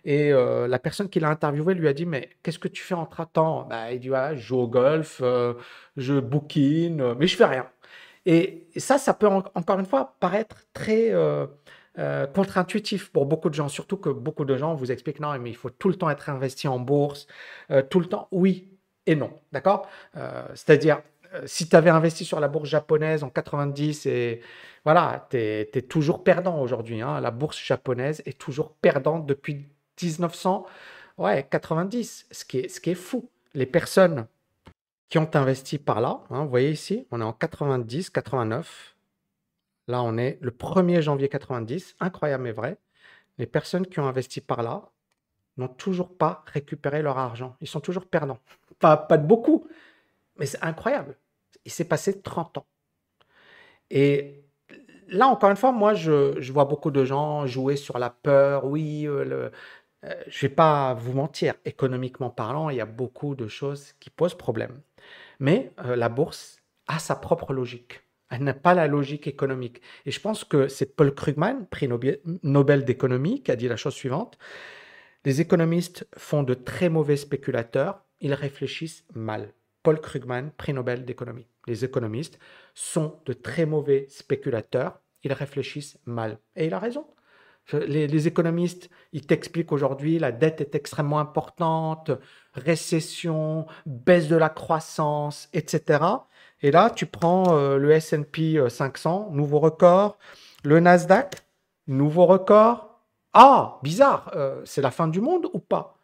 [0.07, 2.95] Et euh, la personne qui l'a interviewé lui a dit, mais qu'est-ce que tu fais
[2.95, 3.67] en temps?
[3.69, 5.55] Bah, Il dit, je joue au golf, euh,
[5.97, 7.69] je bookine, euh, mais je fais rien.
[8.25, 11.13] Et, ça, ça peut encore une fois paraître très
[12.35, 15.57] contre-intuitif pour beaucoup de gens, surtout que beaucoup de gens vous expliquent, non, mais il
[15.57, 17.27] faut tout le temps être investi en bourse,
[17.91, 18.69] tout le temps, oui
[19.07, 19.89] et non, d'accord?
[20.55, 21.03] C'est-à-dire,
[21.47, 24.41] si tu avais investi sur la bourse japonaise en 90 et
[24.85, 27.01] voilà, tu es, toujours perdant aujourd'hui.
[27.01, 27.21] Hein.
[27.21, 29.67] La bourse japonaise est toujours perdante depuis
[30.01, 30.67] 1900,
[31.19, 33.31] Ouais, 90, ce qui est, ce qui est fou.
[33.55, 34.27] Les personnes
[35.09, 38.97] qui ont investi par là, hein, vous voyez ici, on est en 90, 89.
[39.89, 42.77] Là, on est le 1er janvier 90, incroyable mais vrai.
[43.39, 44.91] Les personnes qui ont investi par là
[45.57, 47.57] n'ont toujours pas récupéré leur argent.
[47.61, 48.41] Ils sont toujours perdants.
[48.79, 49.67] Pas, pas de beaucoup,
[50.37, 51.17] mais c'est incroyable.
[51.65, 52.67] Il s'est passé 30 ans.
[53.91, 54.45] Et
[55.09, 58.67] là, encore une fois, moi, je, vois beaucoup de gens jouer sur la peur.
[58.67, 59.53] Oui, euh, le,
[60.05, 63.93] euh, je ne vais pas vous mentir, économiquement parlant, il y a beaucoup de choses
[64.01, 64.81] qui posent problème.
[65.41, 68.03] Mais euh, la bourse a sa propre logique.
[68.31, 69.81] Elle n'a pas la logique économique.
[70.05, 73.95] Et je pense que c'est Paul Krugman, prix Nobel d'économie, qui a dit la chose
[73.95, 74.37] suivante.
[75.25, 79.53] Les économistes font de très mauvais spéculateurs, ils réfléchissent mal.
[79.83, 81.47] Paul Krugman, prix Nobel d'économie.
[81.67, 82.39] Les économistes
[82.75, 86.39] sont de très mauvais spéculateurs, ils réfléchissent mal.
[86.55, 87.07] Et il a raison.
[87.73, 92.13] Les, économistes, ils t'expliquent aujourd'hui la dette est extrêmement importante,
[92.55, 96.05] récession, baisse de la croissance, etc.
[96.63, 100.19] Et là, tu prends euh, le S&P 500, nouveau record,
[100.65, 101.35] le Nasdaq,
[101.87, 103.01] nouveau record.
[103.33, 105.99] Ah, bizarre, euh, c'est la fin du monde ou pas?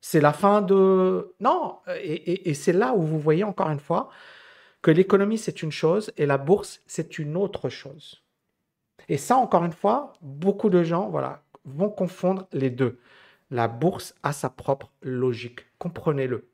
[0.00, 1.34] C'est la fin de...
[1.40, 4.08] Non, et, c'est là où vous voyez encore une fois
[4.82, 8.22] que l'économie, c'est une chose et la bourse, c'est une autre chose.
[9.08, 12.98] Et ça, encore une fois, beaucoup de gens voilà, vont confondre les deux.
[13.50, 15.60] La bourse a sa propre logique.
[15.78, 16.48] Comprenez-le.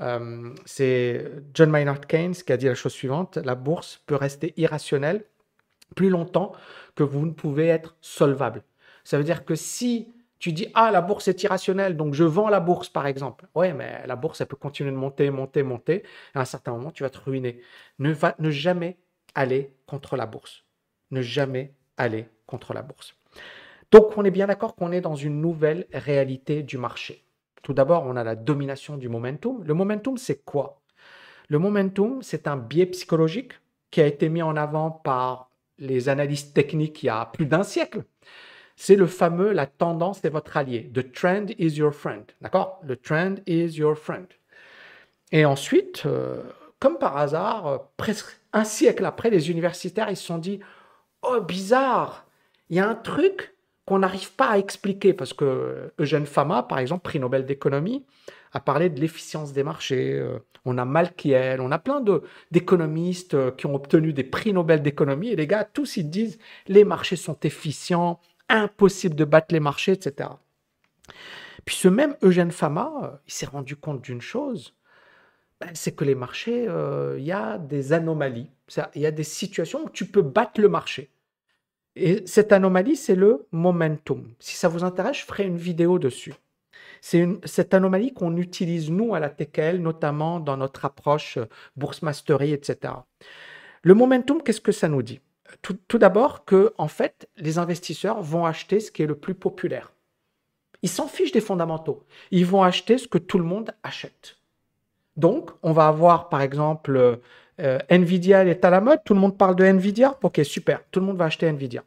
[0.00, 4.54] Euh, c'est John Maynard Keynes qui a dit la chose suivante, la bourse peut rester
[4.56, 5.24] irrationnelle
[5.94, 6.52] plus longtemps
[6.94, 8.62] que vous ne pouvez être solvable.
[9.04, 12.48] Ça veut dire que si tu dis, ah, la bourse est irrationnelle, donc je vends
[12.48, 13.46] la bourse, par exemple.
[13.54, 16.04] Oui, mais la bourse, elle peut continuer de monter, monter, monter.
[16.34, 17.60] À un certain moment, tu vas te ruiner.
[17.98, 18.98] Ne, va, ne jamais
[19.34, 20.64] aller contre la bourse.
[21.10, 23.14] Ne jamais aller contre la bourse.
[23.90, 27.24] Donc, on est bien d'accord qu'on est dans une nouvelle réalité du marché.
[27.62, 29.62] Tout d'abord, on a la domination du momentum.
[29.64, 30.80] Le momentum, c'est quoi?
[31.48, 33.52] Le momentum, c'est un biais psychologique
[33.90, 37.62] qui a été mis en avant par les analystes techniques il y a plus d'un
[37.62, 38.04] siècle.
[38.76, 40.90] C'est le fameux la tendance est votre allié.
[40.92, 42.24] The trend is your friend.
[42.40, 42.80] D'accord?
[42.84, 44.26] Le trend is your friend.
[45.32, 46.42] Et ensuite, euh,
[46.78, 50.60] comme par hasard, euh, presque un siècle après, les universitaires, ils se sont dit
[51.22, 52.26] Oh, bizarre
[52.70, 53.54] Il y a un truc
[53.86, 58.04] qu'on n'arrive pas à expliquer parce que euh, Eugène Fama, par exemple, prix Nobel d'économie,
[58.52, 60.24] a parlé de l'efficience des marchés.
[60.64, 62.02] On a Malkiel, on a plein
[62.50, 66.84] d'économistes qui ont obtenu des prix Nobel d'économie et les gars, tous ils disent les
[66.84, 70.30] marchés sont efficients, impossible de battre les marchés, etc.
[71.64, 74.74] Puis ce même Eugène Fama, euh, il s'est rendu compte d'une chose,
[75.60, 78.50] ben, c'est que les marchés, euh, il y a des anomalies,
[78.94, 81.10] il y a des situations où tu peux battre le marché.
[81.96, 84.32] Et cette anomalie, c'est le momentum.
[84.38, 86.34] Si ça vous intéresse, je ferai une vidéo dessus.
[87.00, 92.02] C'est cette anomalie qu'on utilise, nous, à la TKL, notamment dans notre approche euh, bourse
[92.02, 92.94] mastery, etc.
[93.82, 95.20] Le momentum, qu'est-ce que ça nous dit?
[95.62, 99.92] Tout, d'abord que, en fait, les investisseurs vont acheter ce qui est le plus populaire.
[100.82, 102.04] Ils s'en fichent des fondamentaux.
[102.30, 104.37] Ils vont acheter ce que tout le monde achète.
[105.18, 107.18] Donc, on va avoir, par exemple,
[107.60, 109.00] euh, Nvidia est à la mode.
[109.04, 110.16] Tout le monde parle de Nvidia.
[110.22, 110.80] Ok, super.
[110.90, 111.82] Tout le monde va acheter Nvidia.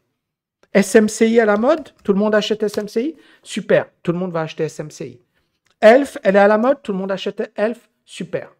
[0.75, 1.91] SMCI à la mode.
[2.03, 3.15] Tout le monde achète SMCI.
[3.41, 3.87] Super.
[4.03, 5.21] Tout le monde va acheter SMCI.
[5.79, 6.81] Elf, elle est à la mode.
[6.83, 7.89] Tout le monde achète Elf.
[8.03, 8.51] Super.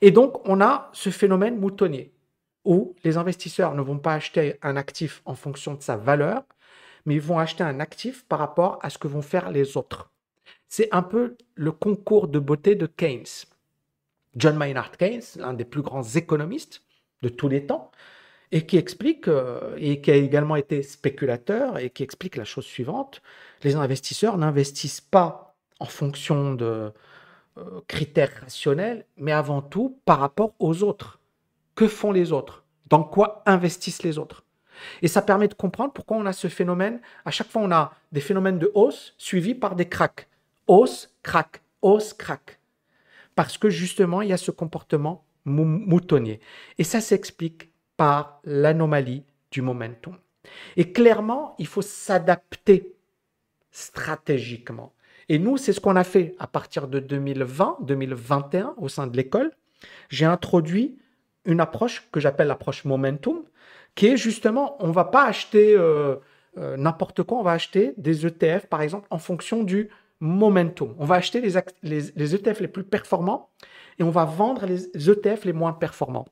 [0.00, 2.12] Et donc, on a ce phénomène moutonnier
[2.64, 6.42] où les investisseurs ne vont pas acheter un actif en fonction de sa valeur,
[7.04, 10.10] mais ils vont acheter un actif par rapport à ce que vont faire les autres.
[10.68, 13.46] C'est un peu le concours de beauté de Keynes.
[14.36, 16.82] John Maynard Keynes, l'un des plus grands économistes
[17.22, 17.90] de tous les temps,
[18.52, 22.64] et qui explique, euh, et qui a également été spéculateur, et qui explique la chose
[22.64, 23.22] suivante,
[23.62, 26.92] les investisseurs n'investissent pas en fonction de
[27.58, 31.20] euh, critères rationnels, mais avant tout par rapport aux autres
[31.74, 34.44] que font les autres, dans quoi investissent les autres?
[35.02, 37.00] Et ça permet de comprendre pourquoi on a ce phénomène.
[37.24, 40.28] À chaque fois, on a des phénomènes de hausse suivis par des cracks.
[40.66, 42.58] Hausse, crack, hausse, crack.
[43.34, 46.40] Parce que justement, il y a ce comportement moutonnier.
[46.78, 50.16] Et ça s'explique par l'anomalie du momentum.
[50.76, 52.94] Et clairement, il faut s'adapter
[53.70, 54.92] stratégiquement.
[55.28, 59.16] Et nous, c'est ce qu'on a fait à partir de 2020, 2021 au sein de
[59.16, 59.52] l'école.
[60.10, 60.98] J'ai introduit
[61.44, 63.42] une approche que j'appelle l'approche momentum,
[63.94, 66.16] qui est justement, on va pas acheter euh,
[66.58, 69.90] euh, n'importe quoi, on va acheter des ETF, par exemple, en fonction du
[70.24, 70.94] momentum.
[70.98, 73.50] On va acheter les, ETF les plus performants
[73.98, 76.26] et on va vendre les ETF les moins performants.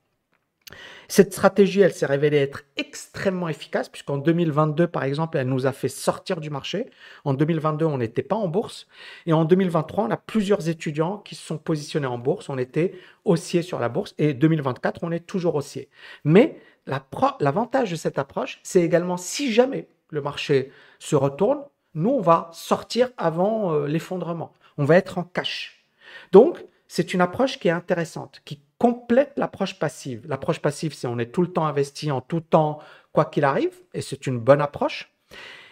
[1.08, 5.72] Cette stratégie, elle s'est révélée être extrêmement efficace, puisqu'en 2022, par exemple, elle nous a
[5.72, 6.88] fait sortir du marché.
[7.26, 8.86] En 2022, on n'était pas en bourse.
[9.26, 12.48] Et en 2023, on a plusieurs étudiants qui se sont positionnés en bourse.
[12.48, 12.94] On était
[13.26, 14.14] haussier sur la bourse.
[14.16, 15.90] Et 2024, on est toujours haussier.
[16.24, 21.62] Mais l'avantage de cette approche, c'est également si jamais le marché se retourne,
[21.94, 24.52] nous, on va sortir avant euh, l'effondrement.
[24.78, 25.84] On va être en cash.
[26.32, 30.26] Donc, c'est une approche qui est intéressante, qui complète l'approche passive.
[30.28, 32.80] L'approche passive, c'est on est tout le temps investi en tout temps,
[33.12, 35.12] quoi qu'il arrive, et c'est une bonne approche.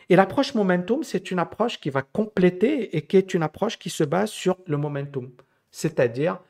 [0.09, 3.91] Et l'approche momentum, c'est une approche qui va compléter et qui est une approche qui
[3.91, 5.31] se base sur le momentum,
[5.71, 6.41] c'est-à-dire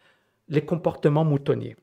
[0.48, 1.76] les comportements moutonniers.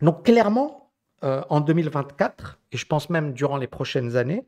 [0.00, 0.90] Donc clairement,
[1.22, 4.46] euh, en 2024, et je pense même durant les prochaines années,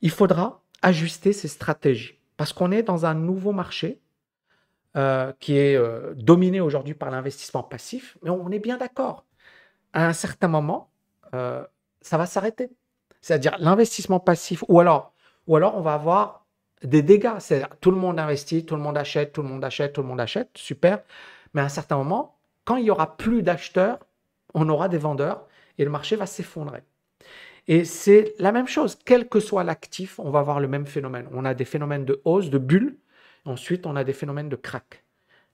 [0.00, 4.00] il faudra ajuster ces stratégies parce qu'on est dans un nouveau marché
[4.96, 9.26] euh, qui est euh, dominé aujourd'hui par l'investissement passif, mais on est bien d'accord.
[9.92, 10.90] À un certain moment,
[11.34, 11.64] euh,
[12.00, 12.70] ça va s'arrêter.
[13.20, 15.12] C'est-à-dire l'investissement passif, ou alors,
[15.46, 16.46] ou alors on va avoir
[16.82, 17.38] des dégâts.
[17.40, 20.08] C'est-à-dire tout le monde investit, tout le monde achète, tout le monde achète, tout le
[20.08, 21.02] monde achète, super.
[21.52, 23.98] Mais à un certain moment, quand il y aura plus d'acheteurs,
[24.54, 26.82] on aura des vendeurs et le marché va s'effondrer.
[27.68, 31.28] Et c'est la même chose, quel que soit l'actif, on va avoir le même phénomène.
[31.32, 32.96] On a des phénomènes de hausse, de bulle,
[33.44, 35.04] ensuite on a des phénomènes de crack.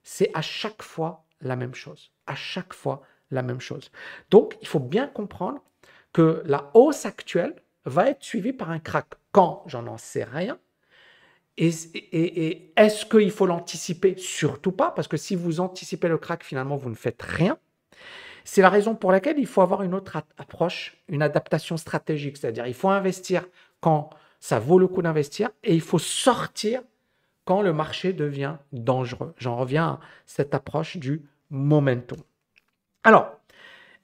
[0.01, 2.11] C'est à chaque fois la même chose.
[2.25, 3.01] À chaque fois
[3.31, 3.91] la même chose.
[4.29, 5.61] Donc, il faut bien comprendre
[6.13, 9.07] que la hausse actuelle va être suivie par un crack.
[9.33, 9.63] Quand?
[9.67, 10.57] J'en en sais rien.
[11.57, 14.15] Et, et est-ce qu'il faut l'anticiper?
[14.17, 17.57] Surtout pas, parce que si vous anticipez le crack, finalement, vous ne faites rien.
[18.45, 22.37] C'est la raison pour laquelle il faut avoir une autre approche, une adaptation stratégique.
[22.37, 23.45] C'est-à-dire, il faut investir
[23.81, 26.81] quand ça vaut le coup d'investir et il faut sortir
[27.43, 29.33] quand le marché devient dangereux.
[29.37, 32.19] J'en reviens à cette approche du momentum.
[33.03, 33.31] Alors,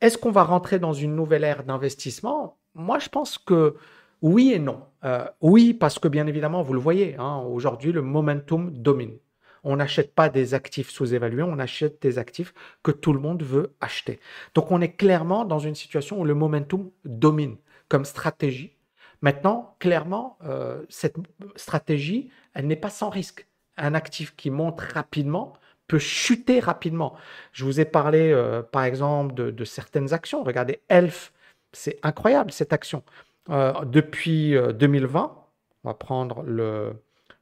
[0.01, 2.57] est-ce qu'on va rentrer dans une nouvelle ère d'investissement?
[2.73, 3.75] Moi, je pense que
[4.23, 4.81] oui et non.
[5.03, 9.17] Euh, oui, parce que bien évidemment, vous le voyez, hein, aujourd'hui, le momentum domine.
[9.63, 13.73] On n'achète pas des actifs sous-évalués, on achète des actifs que tout le monde veut
[13.79, 14.19] acheter.
[14.55, 18.75] Donc on est clairement dans une situation où le momentum domine comme stratégie.
[19.21, 21.17] Maintenant, clairement, euh, cette
[21.55, 23.45] stratégie, elle n'est pas sans risque.
[23.77, 25.53] Un actif qui monte rapidement
[25.87, 27.15] peut chuter rapidement.
[27.51, 30.43] Je vous ai parlé, euh, par exemple, de, certaines actions.
[30.43, 31.33] Regardez, Elf,
[31.71, 33.03] c'est incroyable cette action.
[33.49, 35.35] Euh, depuis 2020,
[35.83, 36.93] on va prendre le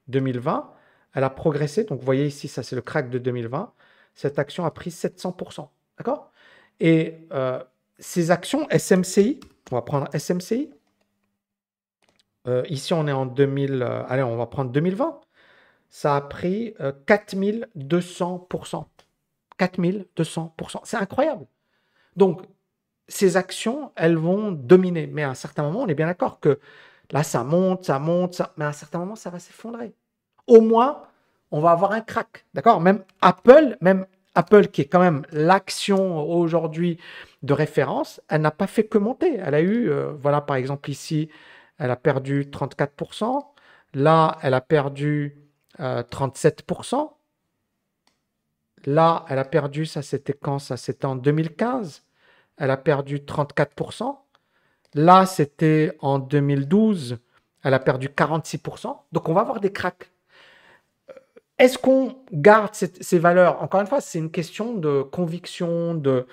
[0.07, 0.69] 2020,
[1.13, 1.83] elle a progressé.
[1.83, 3.73] Donc, vous voyez ici, ça c'est le crack de 2020.
[4.15, 5.69] Cette action a pris 700%.
[5.97, 6.31] D'accord?
[6.79, 7.63] Et euh,
[7.99, 9.39] ces actions SMCI,
[9.71, 10.71] on va prendre SMCI.
[12.47, 13.81] Euh, ici, on est en 2000.
[13.81, 15.21] Euh, allez, on va prendre 2020.
[15.89, 16.75] Ça a pris
[17.07, 18.85] 4200%.
[19.59, 20.81] 4200%.
[20.83, 21.45] C'est incroyable.
[22.15, 22.43] Donc,
[23.07, 25.07] ces actions, elles vont dominer.
[25.07, 26.59] Mais à un certain moment, on est bien d'accord que
[27.11, 28.53] là, ça monte, ça monte, ça...
[28.57, 29.95] mais à un certain moment, ça va s'effondrer
[30.49, 31.03] au moins,
[31.51, 32.45] on va avoir un crack.
[32.53, 32.81] D'accord?
[32.81, 36.99] Même Apple, même Apple, qui est quand même l'action aujourd'hui
[37.43, 39.37] de référence, elle n'a pas fait que monter.
[39.37, 41.29] Elle a eu, euh, voilà, par exemple, ici,
[41.77, 43.45] elle a perdu 34%.
[43.93, 45.37] Là, elle a perdu
[45.79, 46.95] 37%.
[46.95, 47.05] Euh,
[48.85, 50.59] Là, elle a perdu, ça c'était quand?
[50.59, 52.03] Ça c'était en 2015.
[52.57, 54.17] Elle a perdu 34%.
[54.93, 57.19] Là, c'était en 2012.
[57.63, 58.95] Elle a perdu 46%.
[59.11, 60.11] Donc, on va avoir des cracks.
[61.59, 63.61] Est-ce qu'on garde ces valeurs?
[63.61, 66.25] Encore une fois, c'est une question de conviction, de...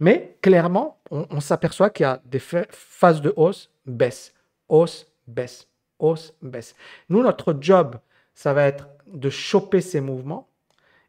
[0.00, 4.34] mais clairement, on, s'aperçoit qu'il y a des phases de hausse, baisse,
[4.68, 5.68] hausse, baisse,
[6.00, 6.74] hausse, baisse.
[7.08, 7.96] Nous, notre job,
[8.34, 10.48] ça va être de choper ces mouvements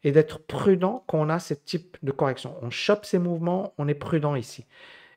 [0.03, 2.55] et d'être prudent quand on a ce type de correction.
[2.61, 4.67] On chope ces mouvements, on est prudent ici,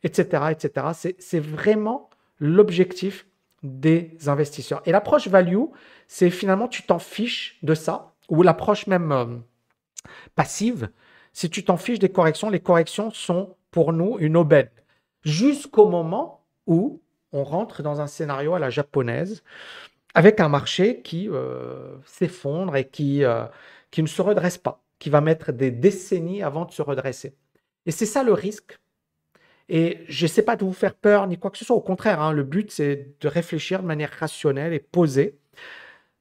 [0.03, 1.15] etc., etc.
[1.19, 3.27] C'est vraiment l'objectif
[3.63, 4.81] des investisseurs.
[4.87, 5.65] Et l'approche value,
[6.07, 9.27] c'est finalement, tu t'en fiches de ça ou l'approche même euh,
[10.35, 10.91] passive,
[11.33, 14.71] si tu t'en fiches des corrections, les corrections sont pour nous une aubaine.
[15.23, 19.43] Jusqu'au moment où on rentre dans un scénario à la japonaise
[20.15, 23.45] avec un marché qui euh, s'effondre et qui, euh,
[23.91, 27.37] qui ne se redresse pas, qui va mettre des décennies avant de se redresser.
[27.85, 28.79] Et c'est ça le risque.
[29.69, 31.77] Et je ne sais pas de vous faire peur ni quoi que ce soit.
[31.77, 35.39] Au contraire, hein, le but, c'est de réfléchir de manière rationnelle et posée.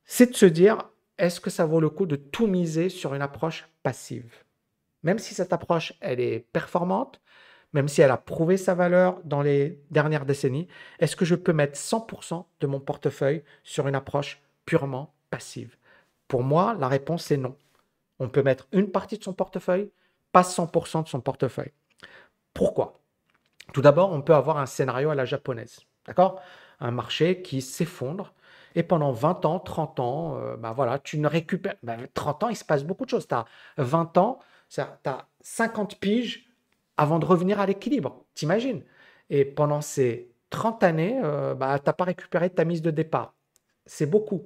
[0.04, 3.22] C'est de se dire, est-ce que ça vaut le coup de tout miser sur une
[3.22, 4.44] approche passive?
[5.04, 7.22] Même si cette approche, elle est performante,
[7.74, 10.68] même si elle a prouvé sa valeur dans les dernières décennies,
[11.00, 15.76] est-ce que je peux mettre 100% de mon portefeuille sur une approche purement passive?
[16.28, 17.56] Pour moi, la réponse est non.
[18.20, 19.92] On peut mettre une partie de son portefeuille,
[20.32, 21.74] pas 100% de son portefeuille.
[22.54, 22.94] Pourquoi?
[23.74, 26.42] Tout d'abord, on peut avoir un scénario à la japonaise, d'accord?
[26.80, 28.34] Un marché qui s'effondre
[28.76, 31.76] et pendant 20 ans, 30 ans, euh, bah voilà, tu ne récupères.
[32.14, 33.28] 30 bah, ans, il se passe beaucoup de choses.
[33.28, 33.46] Tu as
[33.78, 36.50] 20 ans, tu as 50 piges
[36.98, 38.26] avant de revenir à l'équilibre.
[38.34, 38.84] T'imagines?
[39.30, 43.34] Et pendant ces 30 années, euh, bah, tu n'as pas récupéré ta mise de départ.
[43.86, 44.44] C'est beaucoup.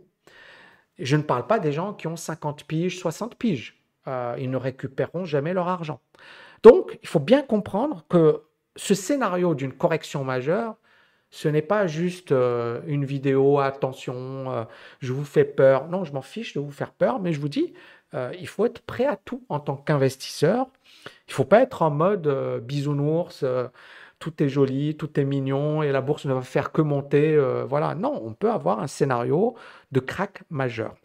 [1.00, 3.82] Je ne parle pas des gens qui ont 50 piges, 60 piges.
[4.08, 6.02] Euh, ils ne récupéreront jamais leur argent.
[6.62, 8.44] Donc, il faut bien comprendre que
[8.76, 10.76] ce scénario d'une correction majeure,
[11.32, 14.64] ce n'est pas juste euh, une vidéo, attention, euh,
[15.00, 15.88] je vous fais peur.
[15.88, 17.74] Non, je m'en fiche de vous faire peur, mais je vous dis,
[18.16, 20.68] euh, il faut être prêt à tout en tant qu'investisseur.
[21.28, 22.28] Il ne faut pas être en mode
[22.64, 23.46] bisounours,
[24.18, 27.38] tout est joli, tout est mignon et la bourse ne va faire que monter.
[27.68, 29.56] voilà, non, on peut avoir un scénario
[29.92, 30.96] de crack majeur.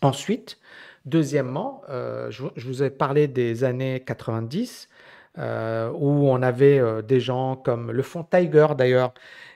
[0.00, 0.58] Ensuite,
[1.04, 4.88] deuxièmement, je, je, vous ai parlé des années 90.
[5.38, 9.14] Euh, où on avait euh, des gens comme le fonds Tiger d'ailleurs,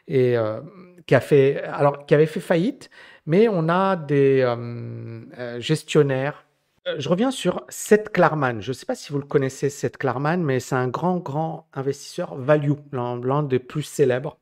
[0.09, 0.63] et euh,
[1.07, 2.89] qui a fait, alors qui avait fait faillite,
[3.27, 4.43] mais on a des
[5.59, 6.47] gestionnaires.
[6.99, 8.63] Je reviens sur Seth Klarman.
[8.63, 11.67] Je ne sais pas si vous le connaissez, Seth Klarman, mais c'est un grand, grand
[11.75, 14.39] investisseur value, l'un des plus célèbres.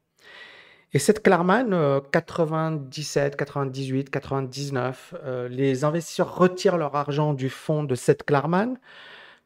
[0.92, 5.14] Et Seth Klarman, 97, 98, 99,
[5.50, 8.78] les investisseurs retirent leur argent du fonds de Seth Klarman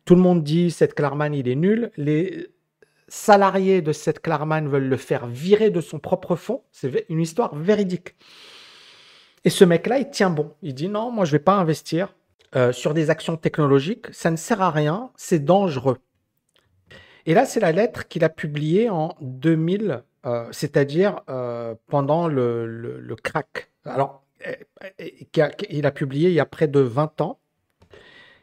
[0.09, 1.91] tout le monde dit Seth Klarman, il est nul.
[1.99, 2.49] Les
[3.09, 6.63] salariés de Seth Klarman veulent le faire virer de son propre fonds.
[6.73, 8.15] C'est une histoire véridique.
[9.45, 10.55] Et ce mec-là, il tient bon.
[10.63, 12.15] Il dit non, moi je ne vais pas investir
[12.57, 14.07] euh, sur des actions technologiques.
[14.11, 15.99] Ça ne sert à rien, c'est dangereux.
[17.27, 22.65] Et là, c'est la lettre qu'il a publiée en 2000, euh, c'est-à-dire euh, pendant le,
[22.67, 23.71] le, crack.
[23.85, 24.25] Alors,
[24.99, 27.39] il a publié il y a près de 20 ans.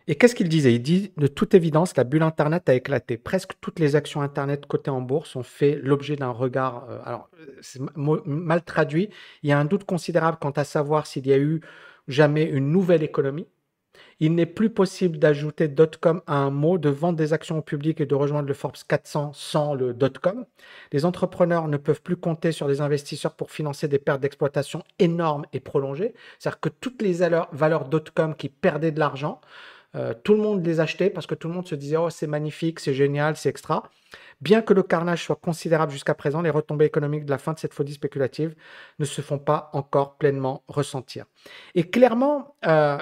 [0.07, 0.73] Et qu'est-ce qu'il disait?
[0.73, 3.17] Il dit de toute évidence, la bulle Internet a éclaté.
[3.17, 6.87] Presque toutes les actions Internet cotées en bourse ont fait l'objet d'un regard.
[6.89, 7.29] Euh, alors,
[7.61, 9.09] c'est mal traduit.
[9.41, 11.61] Il y a un doute considérable quant à savoir s'il y a eu
[12.07, 13.47] jamais une nouvelle économie.
[14.19, 17.99] Il n'est plus possible d'ajouter .com à un mot, de vendre des actions au public
[17.99, 20.45] et de rejoindre le Forbes 400 sans le .com.
[20.91, 25.45] Les entrepreneurs ne peuvent plus compter sur des investisseurs pour financer des pertes d'exploitation énormes
[25.53, 26.13] et prolongées.
[26.39, 27.13] C'est-à-dire que toutes les
[27.51, 29.41] valeurs .com qui perdaient de l'argent
[29.95, 32.27] euh, tout le monde les achetait parce que tout le monde se disait Oh, c'est
[32.27, 33.89] magnifique, c'est génial, c'est extra.
[34.41, 37.60] Bien que le carnage soit considérable jusqu'à présent, les retombées économiques de la fin de
[37.60, 38.55] cette folie spéculative
[38.99, 41.25] ne se font pas encore pleinement ressentir.
[41.73, 42.97] Et clairement, euh,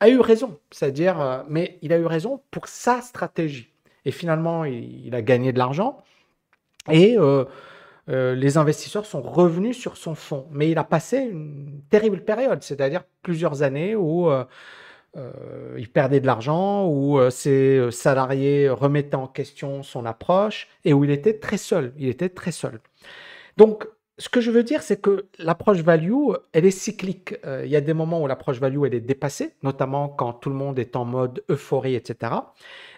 [0.00, 3.70] a eu raison, c'est-à-dire, euh, mais il a eu raison pour sa stratégie.
[4.04, 6.02] Et finalement, il, a gagné de l'argent.
[6.90, 7.44] Et euh,
[8.08, 10.46] les investisseurs sont revenus sur son fonds.
[10.50, 14.44] Mais il a passé une terrible période, c'est-à-dire plusieurs années où euh,
[15.16, 15.30] euh,
[15.76, 21.10] il perdait de l'argent, où ses salariés remettaient en question son approche et où il
[21.10, 21.92] était très seul.
[21.98, 22.80] Il était très seul.
[23.56, 23.86] Donc,
[24.18, 27.36] ce que je veux dire, c'est que l'approche value, elle est cyclique.
[27.46, 30.50] Euh, il y a des moments où l'approche value, elle est dépassée, notamment quand tout
[30.50, 32.32] le monde est en mode euphorie, etc.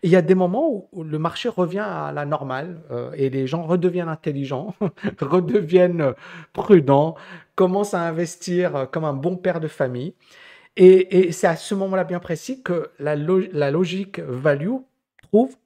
[0.03, 3.29] Et il y a des moments où, le marché revient à la normale euh, et
[3.29, 4.75] les gens redeviennent intelligents,
[5.21, 6.15] redeviennent
[6.55, 7.17] prudents,
[7.55, 10.15] commencent à investir euh, comme un bon père de famille.
[10.77, 14.77] Et, c'est à ce moment-là bien précis que la, logique value
[15.23, 15.57] trouve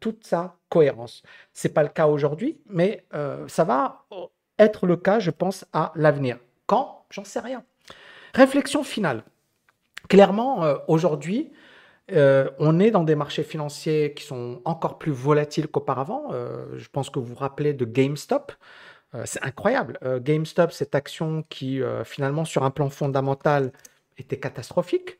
[0.00, 1.22] toute sa cohérence.
[1.52, 3.04] C'est pas le cas aujourd'hui, mais
[3.46, 4.06] ça va
[4.58, 6.38] être le cas, je pense, à l'avenir.
[6.66, 7.04] Quand?
[7.10, 7.62] J'en sais rien.
[8.34, 9.24] Réflexion finale.
[10.08, 11.52] Clairement, euh, aujourd'hui,
[12.12, 16.28] euh, on est dans des marchés financiers qui sont encore plus volatiles qu'auparavant.
[16.32, 18.52] Euh, je pense que vous vous rappelez de GameStop.
[19.24, 19.98] c'est incroyable.
[20.20, 23.72] GameStop, cette action qui, finalement, sur un plan fondamental,
[24.18, 25.18] était catastrophique.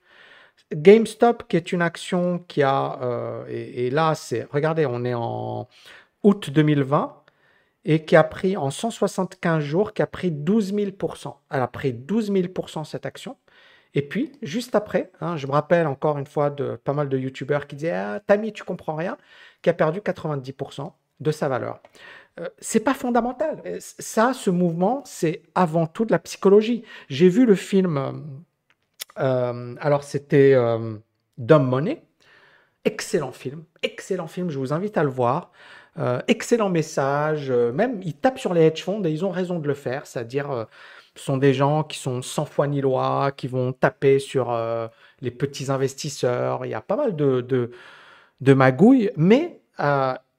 [0.75, 2.99] GameStop, qui est une action qui a,
[3.49, 5.67] et, et, là, c'est, regardez, on est en
[6.25, 7.23] août 2020,
[7.87, 11.93] et qui a pris en 175 jours, qui a pris 12 000% Elle a pris
[11.95, 13.37] 12 000% cette action.
[13.95, 17.17] Et puis, juste après, hein, je me rappelle encore une fois de pas mal de
[17.17, 19.17] youtubeurs qui disaient ah, Tami, tu comprends rien,
[19.63, 21.81] qui a perdu 90% de sa valeur.
[22.41, 23.63] Euh, c'est pas fondamental.
[23.79, 26.83] Ça, ce mouvement, c'est avant tout de la psychologie.
[27.09, 28.43] J'ai vu le film,
[29.19, 30.97] euh, alors c'était euh,
[31.39, 32.05] Dumb Money,
[32.85, 35.53] excellent film, excellent film, je vous invite à le voir.
[35.99, 37.51] Euh, excellent message.
[37.51, 40.07] Euh, même, ils tapent sur les hedge funds et ils ont raison de le faire.
[40.07, 40.65] C'est-à-dire, euh,
[41.15, 44.55] ce sont des gens qui sont sans foi ni loi, qui vont taper sur
[45.23, 46.67] les petits investisseurs.
[46.67, 47.71] Il y a pas mal de, de,
[48.43, 49.11] de magouilles.
[49.17, 49.63] Mais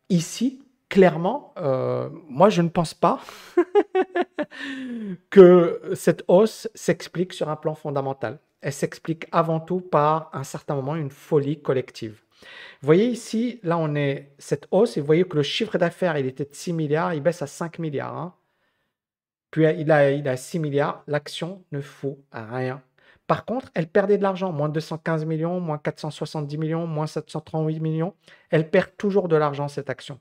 [0.10, 1.56] ici, clairement,
[2.30, 3.20] moi, je ne pense pas
[5.32, 8.38] que cette hausse s'explique sur un plan fondamental.
[8.62, 12.22] Elle s'explique avant tout par un certain moment une folie collective.
[12.82, 16.18] Vous voyez ici, là, on est cette hausse et vous voyez que le chiffre d'affaires,
[16.18, 18.16] il était de 6 milliards, il baisse à 5 milliards.
[18.16, 18.36] hein.
[19.52, 22.82] Puis il a, il a 6 milliards, l'action ne fout rien.
[23.28, 28.16] Par contre, elle perdait de l'argent, moins 215 millions, moins 470 millions, moins 738 millions.
[28.50, 30.20] Elle perd toujours de l'argent, cette action.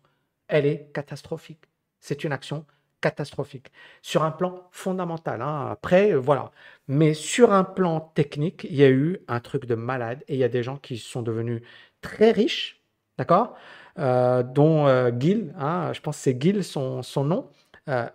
[0.48, 1.64] Elle est catastrophique.
[2.00, 2.66] C'est une action
[3.00, 3.70] catastrophique.
[4.02, 5.68] Sur un plan fondamental, hein.
[5.70, 6.50] après, euh, voilà.
[6.88, 10.40] Mais sur un plan technique, il y a eu un truc de malade et il
[10.40, 11.62] y a des gens qui sont devenus
[12.06, 12.80] très riches,
[13.18, 13.56] d'accord
[13.98, 17.50] Euh, Dont euh, Gil, hein, je pense c'est Gil son, son nom.
[17.88, 18.06] Euh,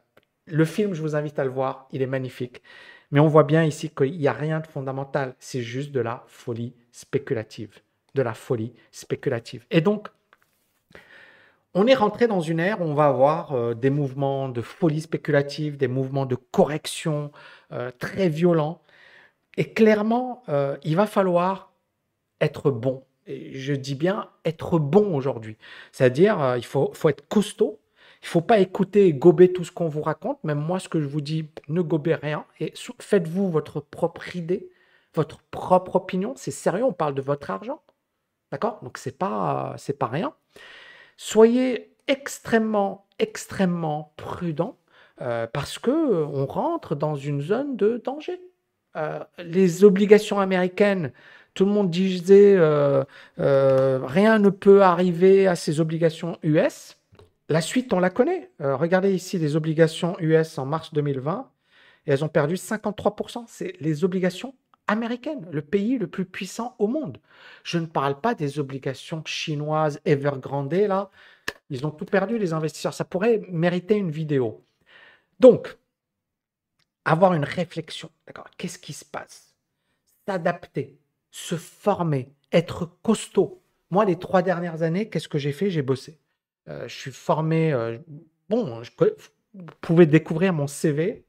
[0.46, 2.62] le film, je vous invite à le voir, il est magnifique.
[3.12, 6.24] Mais on voit bien ici qu'il n'y a rien de fondamental, c'est juste de la
[6.28, 7.72] folie spéculative.
[8.16, 9.66] De la folie spéculative.
[9.72, 10.08] Et donc,
[11.74, 15.02] on est rentré dans une ère où on va avoir euh, des mouvements de folie
[15.02, 17.32] spéculative, des mouvements de correction
[18.00, 18.82] très violents.
[19.58, 20.44] Et clairement,
[20.84, 21.72] il va falloir
[22.42, 23.04] être bon.
[23.54, 25.58] Je dis bien être bon aujourd'hui.
[25.92, 27.80] C'est-à-dire, euh, il faut, faut être costaud.
[28.24, 30.44] Il faut pas écouter et gober tout ce qu'on vous raconte.
[30.44, 32.46] Même moi, ce que je vous dis, ne gobez rien.
[32.60, 34.70] Et faites-vous votre propre idée,
[35.16, 36.34] votre propre opinion.
[36.36, 37.82] C'est sérieux, on parle de votre argent.
[38.52, 38.80] D'accord?
[38.84, 40.34] Donc, ce n'est pas, c'est pas rien.
[41.18, 44.78] Soyez extrêmement, extrêmement prudent
[45.22, 48.42] euh, parce que euh, on rentre dans une zone de danger.
[48.96, 51.14] Euh, les obligations américaines,
[51.54, 53.04] tout le monde disait euh,
[53.40, 56.98] euh, rien ne peut arriver à ces obligations US.
[57.50, 58.52] La suite, on la connaît.
[58.62, 61.50] Euh, regardez ici les obligations US en mars 2020
[62.08, 63.46] et elles ont perdu 53%.
[63.48, 64.56] C'est les obligations
[64.88, 67.18] américaines, le pays le plus puissant au monde.
[67.64, 71.10] Je ne parle pas des obligations chinoises Evergrande, là.
[71.70, 72.94] Ils ont tout perdu, les investisseurs.
[72.94, 74.64] Ça pourrait mériter une vidéo.
[75.40, 75.78] Donc,
[77.06, 79.56] avoir une réflexion, d'accord Qu'est-ce qui se passe?
[80.28, 81.01] S'adapter,
[81.32, 83.62] se former, être costaud.
[83.90, 85.70] Moi, les trois dernières années, qu'est-ce que j'ai fait?
[85.70, 86.20] J'ai bossé.
[86.70, 87.74] Euh, je suis formé.
[87.74, 87.98] euh,
[88.50, 88.92] bon, je
[89.54, 91.26] vous pouvez découvrir mon CV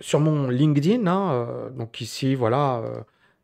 [0.00, 1.06] sur mon LinkedIn.
[1.06, 2.82] hein, euh, donc ici, voilà.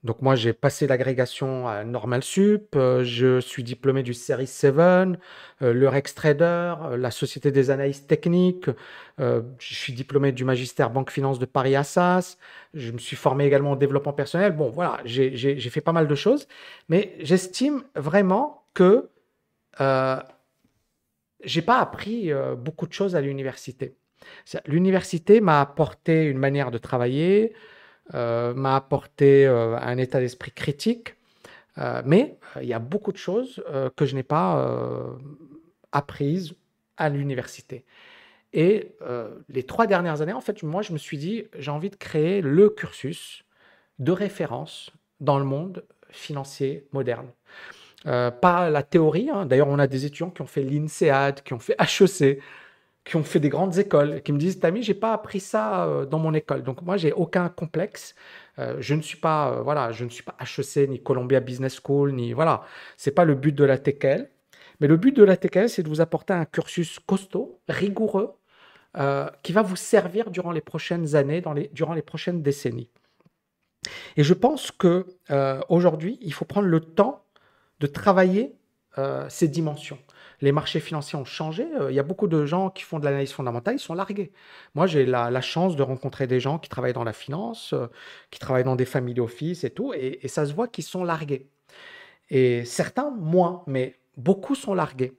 [0.05, 2.77] Donc moi, j'ai passé l'agrégation à Normal Sup.
[2.77, 5.17] euh, je suis diplômé du Series 7, euh,
[5.61, 8.71] le Rex Trader, euh, la Société des analystes techniques.
[9.19, 12.39] je suis diplômé du magistère Banque Finance de Paris Assas.
[12.75, 14.53] Je me suis formé également au développement personnel.
[14.53, 16.47] Bon, voilà, j'ai fait pas mal de choses.
[16.89, 19.09] Mais j'estime vraiment que
[21.43, 23.97] j'ai pas appris beaucoup de choses à l'université.
[24.67, 27.55] L'université m'a apporté une manière de travailler,
[28.13, 31.15] m'a apporté euh, un état d'esprit critique,
[31.79, 35.13] euh, mais euh, il y a beaucoup de choses euh, que je n'ai pas euh,
[35.93, 36.55] apprises
[36.97, 37.85] à l'université.
[38.53, 41.91] Et euh, les trois dernières années, en fait, moi, je me suis dit, j'ai envie
[41.91, 43.45] de créer le cursus
[43.99, 44.91] de référence
[45.21, 47.29] dans le monde financier moderne.
[48.07, 49.45] Euh, pas la théorie, hein.
[49.45, 52.41] D'ailleurs, on a des étudiants qui ont fait l'INSEAD, qui ont fait HEC,
[53.05, 56.05] qui ont fait des grandes écoles, qui me disent, Tami, j'ai pas appris ça euh,
[56.05, 56.63] dans mon école.
[56.63, 58.15] Donc moi, j'ai aucun complexe.
[58.59, 61.81] Euh, je ne suis pas, euh, voilà, je ne suis pas HEC ni Columbia Business
[61.83, 62.63] School ni voilà.
[62.97, 64.29] C'est pas le but de la TKL.
[64.81, 68.35] Mais le but de la TKL, c'est de vous apporter un cursus costaud, rigoureux,
[69.43, 72.91] qui va vous servir durant les prochaines années, dans les, durant les prochaines décennies.
[74.17, 75.07] Et je pense que
[75.69, 77.25] aujourd'hui, il faut prendre le temps
[77.81, 78.55] de travailler
[79.29, 79.99] ces dimensions.
[80.41, 81.67] Les marchés financiers ont changé.
[81.81, 84.33] Euh, il y a beaucoup de gens qui font de l'analyse fondamentale, ils sont largués.
[84.75, 87.89] Moi, j'ai la, la chance de rencontrer des gens qui travaillent dans la finance, euh,
[88.31, 91.49] qui travaillent dans des family office et tout, et, ça se voit qu'ils sont largués.
[92.31, 95.13] Et certains moins, mais beaucoup sont largués.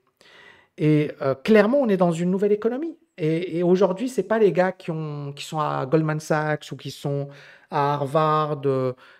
[0.78, 2.96] Et euh, clairement, on est dans une nouvelle économie.
[3.18, 6.90] Et, aujourd'hui, c'est pas les gars qui, ont, qui sont à Goldman Sachs ou qui
[6.90, 7.28] sont
[7.70, 8.62] à Harvard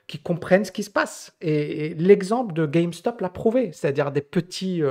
[0.06, 1.36] qui comprennent ce qui se passe.
[1.42, 4.82] Et, l'exemple de GameStop l'a prouvé, c'est-à-dire des petits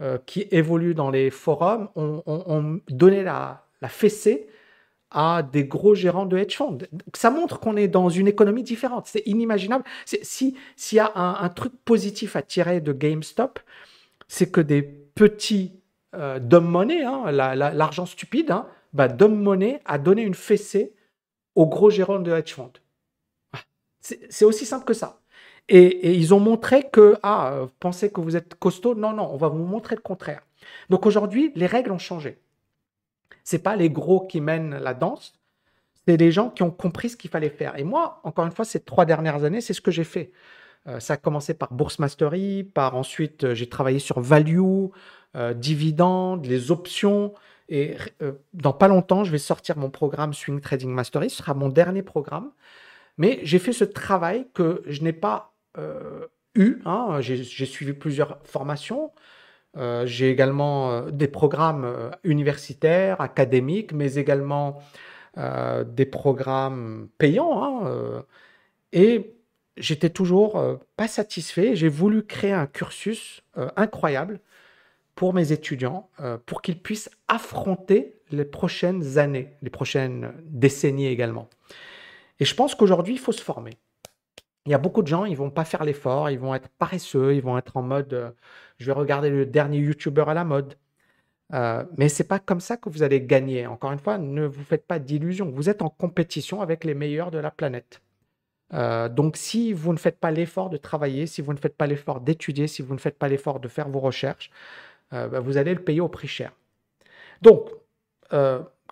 [0.00, 4.48] euh, qui évoluent dans les forums ont, donné la, la fessée
[5.10, 6.78] à des gros gérants de hedge funds.
[7.14, 9.06] Ça montre qu'on est dans une économie différente.
[9.06, 9.84] C'est inimaginable.
[10.04, 13.60] C'est- Si s'il y a un, truc positif à tirer de GameStop,
[14.28, 15.72] c'est que des petits
[16.16, 20.34] euh, dumb money, hein, la- la- l'argent stupide, hein, bah, dumb money a donné une
[20.34, 20.92] fessée
[21.54, 22.72] aux gros gérants de hedge funds.
[23.52, 23.60] Ah,
[24.00, 25.20] c'est aussi simple que ça.
[25.68, 28.94] Et, ils ont montré que, ah, pensez que vous êtes costaud?
[28.94, 30.42] Non, non, on va vous montrer le contraire.
[30.90, 32.38] Donc aujourd'hui, les règles ont changé.
[33.44, 35.34] C'est pas les gros qui mènent la danse,
[36.06, 37.78] c'est les gens qui ont compris ce qu'il fallait faire.
[37.78, 40.32] Et moi, encore une fois, ces trois dernières années, c'est ce que j'ai fait.
[40.86, 44.88] Euh, ça a commencé par Bourse Mastery, par ensuite euh, j'ai travaillé sur value,
[45.36, 47.32] euh, dividendes, les options.
[47.68, 51.30] Et euh, dans pas longtemps, je vais sortir mon programme Swing Trading Mastery.
[51.30, 52.52] Ce sera mon dernier programme.
[53.18, 55.53] Mais j'ai fait ce travail que je n'ai pas
[56.54, 56.80] eu.
[56.84, 57.20] Hein.
[57.20, 59.12] J'ai suivi plusieurs formations.
[59.76, 64.82] Euh, j'ai également euh, des programmes euh, universitaires, académiques, mais également
[65.36, 67.64] des programmes payants.
[67.64, 68.24] Hein,
[68.92, 69.34] et
[69.76, 71.74] j'étais toujours pas satisfait.
[71.74, 73.42] J'ai voulu créer un cursus
[73.74, 74.38] incroyable
[75.16, 76.08] pour mes étudiants,
[76.46, 81.50] pour qu'ils puissent affronter les prochaines années, les prochaines décennies également.
[82.38, 83.72] Et je pense qu'aujourd'hui, il faut se former.
[84.66, 87.34] Il y a beaucoup de gens, ils vont pas faire l'effort, ils vont être paresseux,
[87.34, 88.30] ils vont être en mode euh,
[88.78, 90.76] je vais regarder le dernier YouTuber à la mode.
[91.52, 93.66] Euh, mais c'est pas comme ça que vous allez gagner.
[93.66, 95.50] Encore une fois, ne vous faites pas d'illusions.
[95.50, 98.00] Vous êtes en compétition avec les meilleurs de la planète.
[98.72, 101.86] Euh, donc, si vous ne faites pas l'effort de travailler, si vous ne faites pas
[101.86, 104.50] l'effort d'étudier, si vous ne faites pas l'effort de faire vos recherches,
[105.12, 106.52] euh, bah, vous allez le payer au prix cher.
[107.42, 107.70] Donc,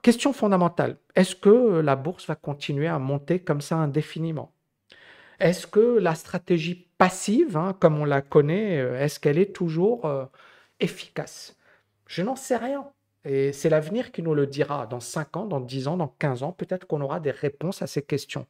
[0.03, 4.52] question fondamentale est-ce que la bourse va continuer à monter comme ça indéfiniment?
[5.43, 10.07] Est-ce que la stratégie passive, hein, comme on la connaît, euh, est-ce qu'elle est toujours
[10.07, 10.25] euh,
[10.79, 11.57] efficace?
[12.07, 12.87] Je n'en sais rien.
[13.25, 14.87] Et c'est l'avenir qui nous le dira.
[14.87, 17.87] Dans 5 ans, dans 10 ans, dans 15 ans, peut-être qu'on aura des réponses à
[17.89, 18.47] ces questions.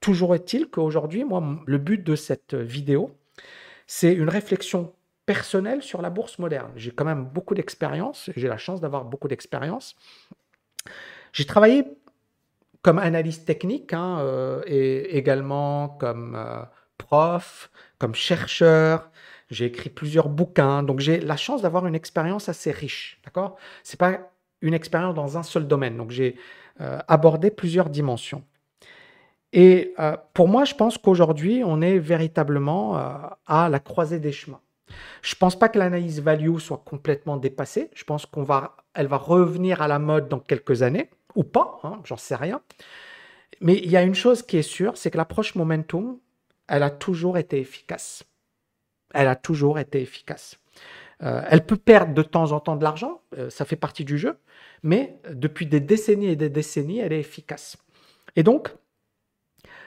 [0.00, 3.10] Toujours est-il qu'aujourd'hui, moi, le but de cette vidéo,
[3.86, 4.92] c'est une réflexion
[5.26, 6.70] personnelle sur la bourse moderne.
[6.76, 9.96] J'ai quand même beaucoup d'expérience, j'ai la chance d'avoir beaucoup d'expérience.
[11.32, 11.84] J'ai travaillé
[12.82, 16.62] comme analyste technique hein, euh, et également comme euh,
[16.96, 19.10] prof, comme chercheur.
[19.50, 23.20] J'ai écrit plusieurs bouquins, donc j'ai la chance d'avoir une expérience assez riche.
[23.24, 23.56] D'accord?
[23.82, 26.36] C'est pas une expérience dans un seul domaine, donc j'ai
[26.80, 28.44] euh, abordé plusieurs dimensions.
[29.54, 29.94] Et
[30.34, 32.96] pour moi, je pense qu'aujourd'hui, on est véritablement
[33.46, 34.60] à la croisée des chemins.
[35.22, 37.88] Je ne pense pas que l'analyse value soit complètement dépassée.
[37.94, 41.08] Je pense qu'on va, elle va revenir à la mode dans quelques années
[41.38, 42.60] ou pas, hein, j'en sais rien.
[43.60, 46.18] Mais il y a une chose qui est sûre, c'est que l'approche momentum,
[46.66, 48.24] elle a toujours été efficace.
[49.14, 50.58] Elle a toujours été efficace.
[51.22, 54.18] Euh, elle peut perdre de temps en temps de l'argent, euh, ça fait partie du
[54.18, 54.38] jeu,
[54.82, 57.76] mais depuis des décennies et des décennies, elle est efficace.
[58.36, 58.74] Et donc,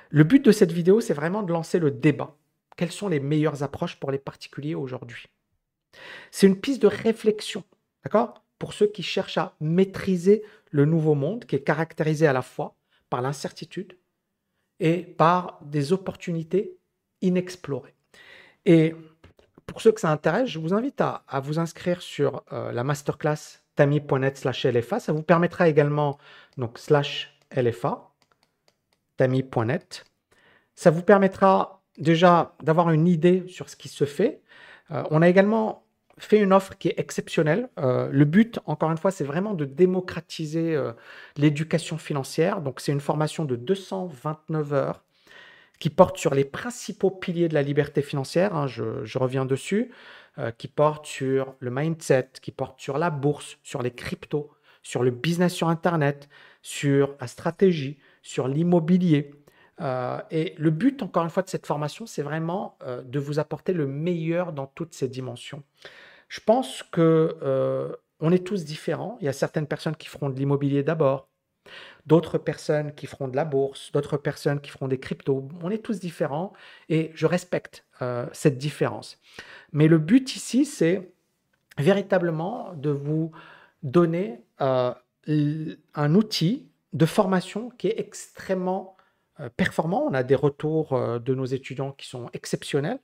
[0.10, 2.36] le but de cette vidéo, c'est vraiment de lancer le débat.
[2.78, 5.28] Quelles sont les meilleures approches pour les particuliers aujourd'hui?
[6.32, 7.64] C'est une piste de réflexion,
[8.04, 8.42] d'accord?
[8.62, 12.76] Pour ceux qui cherchent à maîtriser le nouveau monde qui est caractérisé à la fois
[13.10, 13.98] par l'incertitude
[14.80, 16.78] et par des opportunités
[17.24, 17.96] inexplorées.
[18.68, 18.94] Et
[19.66, 23.64] pour ceux que ça intéresse, je vous invite à, vous inscrire sur euh, la masterclass
[23.74, 25.00] tami.net slash LFA.
[25.00, 26.20] Ça vous permettra également,
[26.56, 28.12] donc slash LFA,
[29.18, 30.06] tami.net.
[30.76, 34.44] Ça vous permettra déjà d'avoir une idée sur ce qui se fait.
[34.92, 35.84] Euh, on a également
[36.18, 37.70] fait une offre qui est exceptionnelle.
[37.80, 40.94] Euh, le but, encore une fois, c'est vraiment de démocratiser euh,
[41.38, 42.62] l'éducation financière.
[42.62, 45.04] Donc, c'est une formation de 229 heures
[45.80, 48.56] qui porte sur les principaux piliers de la liberté financière.
[48.56, 49.92] Hein, je, reviens dessus.
[50.38, 54.50] Euh, qui porte sur le mindset, qui porte sur la bourse, sur les cryptos,
[54.82, 56.30] sur le business sur Internet,
[56.62, 59.32] sur la stratégie, sur l'immobilier.
[60.30, 63.88] Et le but, encore une fois, de cette formation, c'est vraiment de vous apporter le
[63.88, 65.64] meilleur dans toutes ces dimensions.
[66.32, 69.18] Je pense que euh, on est tous différents.
[69.20, 71.28] Il y a certaines personnes qui feront de l'immobilier d'abord,
[72.06, 75.50] d'autres personnes qui feront de la bourse, d'autres personnes qui feront des cryptos.
[75.62, 76.54] On est tous différents
[76.88, 79.20] et je respecte euh, cette différence.
[79.74, 81.12] Mais le but ici, c'est
[81.78, 83.34] véritablement de vous
[83.84, 84.94] donner euh,
[85.28, 88.96] un outil de formation qui est extrêmement
[89.50, 90.06] performant.
[90.10, 93.00] On a des retours de nos étudiants qui sont exceptionnels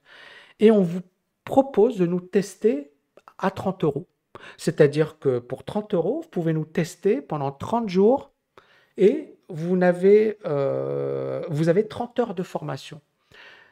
[0.59, 1.01] et on vous
[1.43, 2.91] propose de nous tester
[3.37, 4.07] à 30 euros.
[4.57, 8.31] C'est-à-dire que pour 30 euros, vous pouvez nous tester pendant 30 jours
[8.97, 13.01] et vous avez, euh, vous avez 30 heures de formation.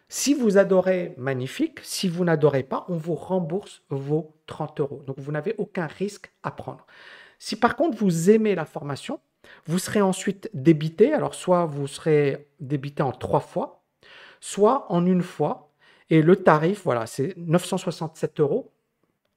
[0.08, 1.80] Si vous adorez, magnifique.
[1.82, 5.04] Si vous n'adorez pas, on vous rembourse vos 30 euros.
[5.08, 6.86] Donc vous n'avez aucun risque à prendre.
[7.40, 9.20] Si par contre vous aimez la formation,
[9.66, 11.14] vous serez ensuite débité.
[11.14, 13.84] Alors soit vous serez débité en trois fois,
[14.40, 15.72] soit en une fois.
[16.10, 18.72] Et le tarif, voilà, c'est 967 euros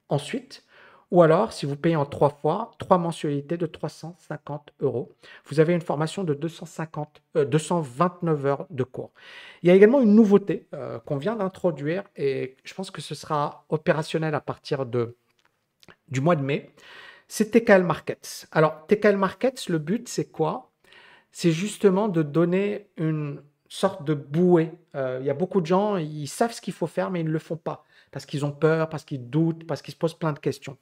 [0.09, 0.63] ensuite.
[1.11, 5.11] Ou alors, si vous payez en trois fois, trois mensualités de 350 euros,
[5.45, 9.11] vous avez une formation de 250, 229 euh, heures de cours.
[9.63, 13.15] Il y a également une nouveauté euh, qu'on vient d'introduire et je pense que ce
[13.15, 16.69] sera opérationnel à partir du mois de mai.
[17.29, 18.47] C'est TKL Markets.
[18.51, 20.71] Alors, TKL Markets, le but, c'est quoi?
[21.31, 24.71] C'est justement de donner une sorte de bouée.
[24.95, 27.27] Euh, il y a beaucoup de gens, ils savent ce qu'il faut faire, mais ils
[27.27, 30.17] ne le font pas parce qu'ils ont peur, parce qu'ils doutent, parce qu'ils se posent
[30.17, 30.77] plein de questions.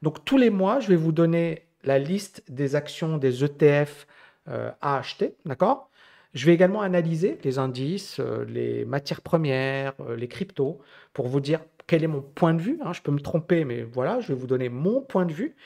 [0.00, 4.06] Donc tous les mois, je vais vous donner la liste des actions des ETF
[4.48, 5.90] euh, à acheter, d'accord?
[6.32, 10.80] Je vais également analyser les indices, euh, les matières premières, les cryptos,
[11.12, 11.60] pour vous dire
[11.92, 12.78] quel est mon point de vue.
[12.82, 12.94] hein.
[12.94, 15.56] Je peux me tromper, mais voilà, je vais vous donner mon point de vue.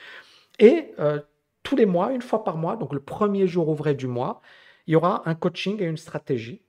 [0.59, 1.21] Et euh,
[1.63, 4.41] tous les mois, une fois par mois, donc le premier jour ouvré du mois,
[4.89, 6.65] il y aura un coaching et une stratégie.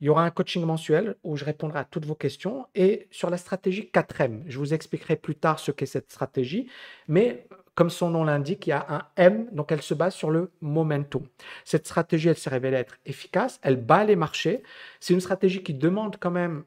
[0.00, 2.66] Il y aura un coaching mensuel où je répondrai à toutes vos questions.
[2.74, 6.68] Et sur la stratégie 4M, je vous expliquerai plus tard ce qu'est cette stratégie.
[7.06, 7.46] Mais
[7.76, 10.50] comme son nom l'indique, il y a un M, donc elle se base sur le
[10.60, 11.28] momentum.
[11.64, 14.64] Cette stratégie, elle s'est révélée être efficace, elle bat les marchés.
[14.98, 16.64] C'est une stratégie qui demande quand même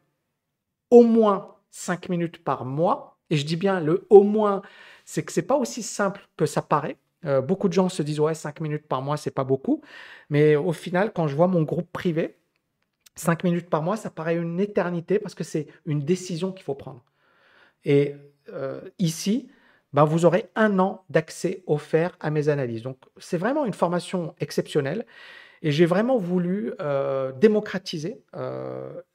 [0.89, 3.17] au moins 5 minutes par mois.
[3.29, 4.61] Et je dis bien le au moins,
[5.05, 6.97] c'est que c'est pas aussi simple que ça paraît.
[7.25, 9.81] Euh, beaucoup de gens se disent ouais 5 minutes par mois c'est pas beaucoup,
[10.29, 12.37] mais au final quand je vois mon groupe privé,
[13.15, 16.75] 5 minutes par mois ça paraît une éternité parce que c'est une décision qu'il faut
[16.75, 17.03] prendre.
[17.85, 18.15] Et
[18.49, 19.49] euh, ici,
[19.93, 22.83] ben, vous aurez un an d'accès offert à mes analyses.
[22.83, 25.05] Donc c'est vraiment une formation exceptionnelle
[25.61, 28.23] et j'ai vraiment voulu euh, démocratiser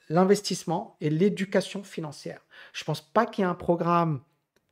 [0.09, 2.41] l'investissement et l'éducation financière.
[2.73, 4.21] Je ne pense pas qu'il y ait un programme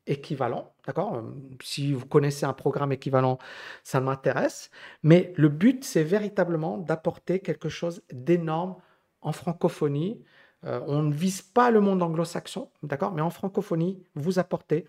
[0.06, 1.14] équivalent, d'accord?
[1.16, 1.22] Euh,
[1.62, 3.38] Si vous connaissez un programme équivalent,
[3.84, 4.70] ça m'intéresse.
[5.02, 8.76] Mais le but, c'est véritablement d'apporter quelque chose d'énorme
[9.20, 10.22] en francophonie.
[10.64, 13.12] Euh, on ne vise pas le monde anglo-saxon, d'accord?
[13.12, 14.86] Mais en francophonie, vous apportez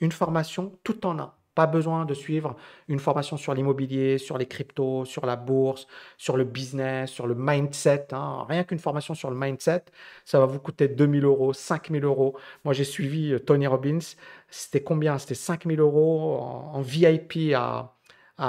[0.00, 1.34] une formation tout en un.
[1.54, 2.56] Pas besoin de suivre
[2.88, 5.86] une formation sur l'immobilier, sur les cryptos, sur la bourse,
[6.18, 8.08] sur le business, sur le mindset.
[8.12, 8.44] hein.
[8.48, 9.84] Rien qu'une formation sur le mindset,
[10.24, 12.36] ça va vous coûter 2000 euros, 5000 euros.
[12.64, 13.98] Moi, j'ai suivi euh, Tony Robbins.
[14.50, 15.18] C'était combien?
[15.18, 17.94] C'était 5000 euros en, VIP à,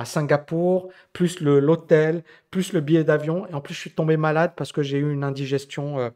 [0.06, 3.48] Singapour, plus l'hôtel, plus le billet d'avion.
[3.48, 6.10] Et en plus, je suis tombé malade parce que j'ai eu une indigestion euh,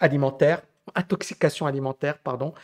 [0.00, 0.62] alimentaire,
[0.94, 2.54] intoxication alimentaire, pardon.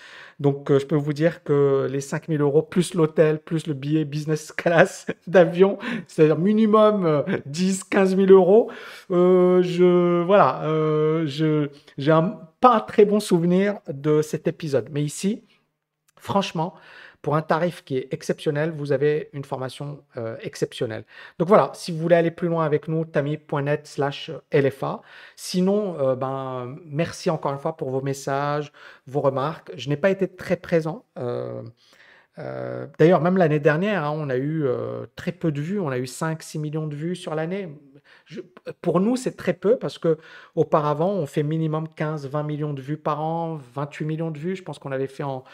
[0.41, 4.05] Donc, euh, je peux vous dire que les 5000 euros, plus l'hôtel, plus le billet
[4.05, 8.71] business class d'avion, c'est-à-dire minimum euh, 10, 15 000 euros,
[9.11, 11.69] euh, je, voilà, euh, je,
[11.99, 14.89] j'ai un, pas très bon souvenir de cet épisode.
[14.93, 15.43] Mais ici,
[16.17, 16.75] franchement,
[17.23, 21.05] pour un tarif qui est exceptionnel, vous avez une formation euh, exceptionnelle.
[21.39, 25.03] Donc voilà, si vous voulez aller plus loin avec nous, tami.net slash LFA.
[25.37, 28.73] Sinon, euh, ben, merci encore une fois pour vos messages,
[29.07, 29.71] vos remarques.
[29.77, 31.05] Je n'ai pas été très présent.
[31.19, 31.63] euh,
[32.99, 34.65] D'ailleurs, même l'année dernière, hein, on a eu
[35.17, 35.79] très peu de vues.
[35.79, 37.69] On a eu 5-6 millions de vues sur l'année.
[38.81, 40.19] Pour nous, c'est très peu parce que
[40.55, 44.57] auparavant, on fait minimum 15-20 millions de vues par an, 28 millions de vues.
[44.57, 45.45] Je pense qu'on avait fait en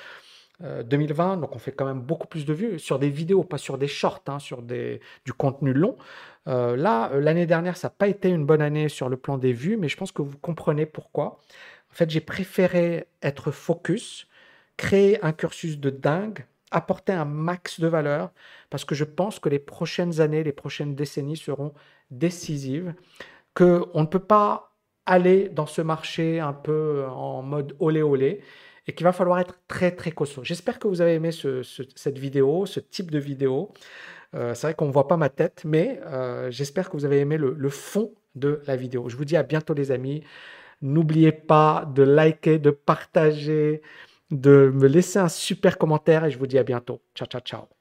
[0.65, 3.59] euh, 2020, donc on fait quand même beaucoup plus de vues sur des vidéos, pas
[3.59, 5.97] sur des shorts, hein, sur des, du contenu long.
[6.49, 9.39] Euh, là, euh, l'année dernière, ça n'a pas été une bonne année sur le plan
[9.39, 11.39] des vues, mais je pense que vous comprenez pourquoi.
[11.93, 14.27] En fait, j'ai préféré être focus,
[14.77, 18.33] créer un cursus de dingue, apporter un max de valeur,
[18.69, 21.73] parce que je pense que les prochaines années, les prochaines décennies seront
[22.11, 22.95] décisives,
[23.55, 24.73] que on ne peut pas
[25.07, 28.43] aller dans ce marché un peu en mode olé olé
[28.89, 30.43] et qu'il va falloir être très très costaud.
[30.45, 33.71] J'espère que vous avez aimé ce- ce- cette vidéo, ce type de vidéo.
[34.35, 37.21] Euh, c'est vrai qu'on ne voit pas ma tête, mais euh, j'espère que vous avez
[37.21, 39.09] aimé le fond de la vidéo.
[39.09, 40.25] Je vous dis à bientôt les amis.
[40.83, 43.83] N'oubliez pas de liker, de partager,
[44.31, 47.03] de me laisser un super commentaire et je vous dis à bientôt.
[47.15, 47.78] Ciao, ciao, ciao.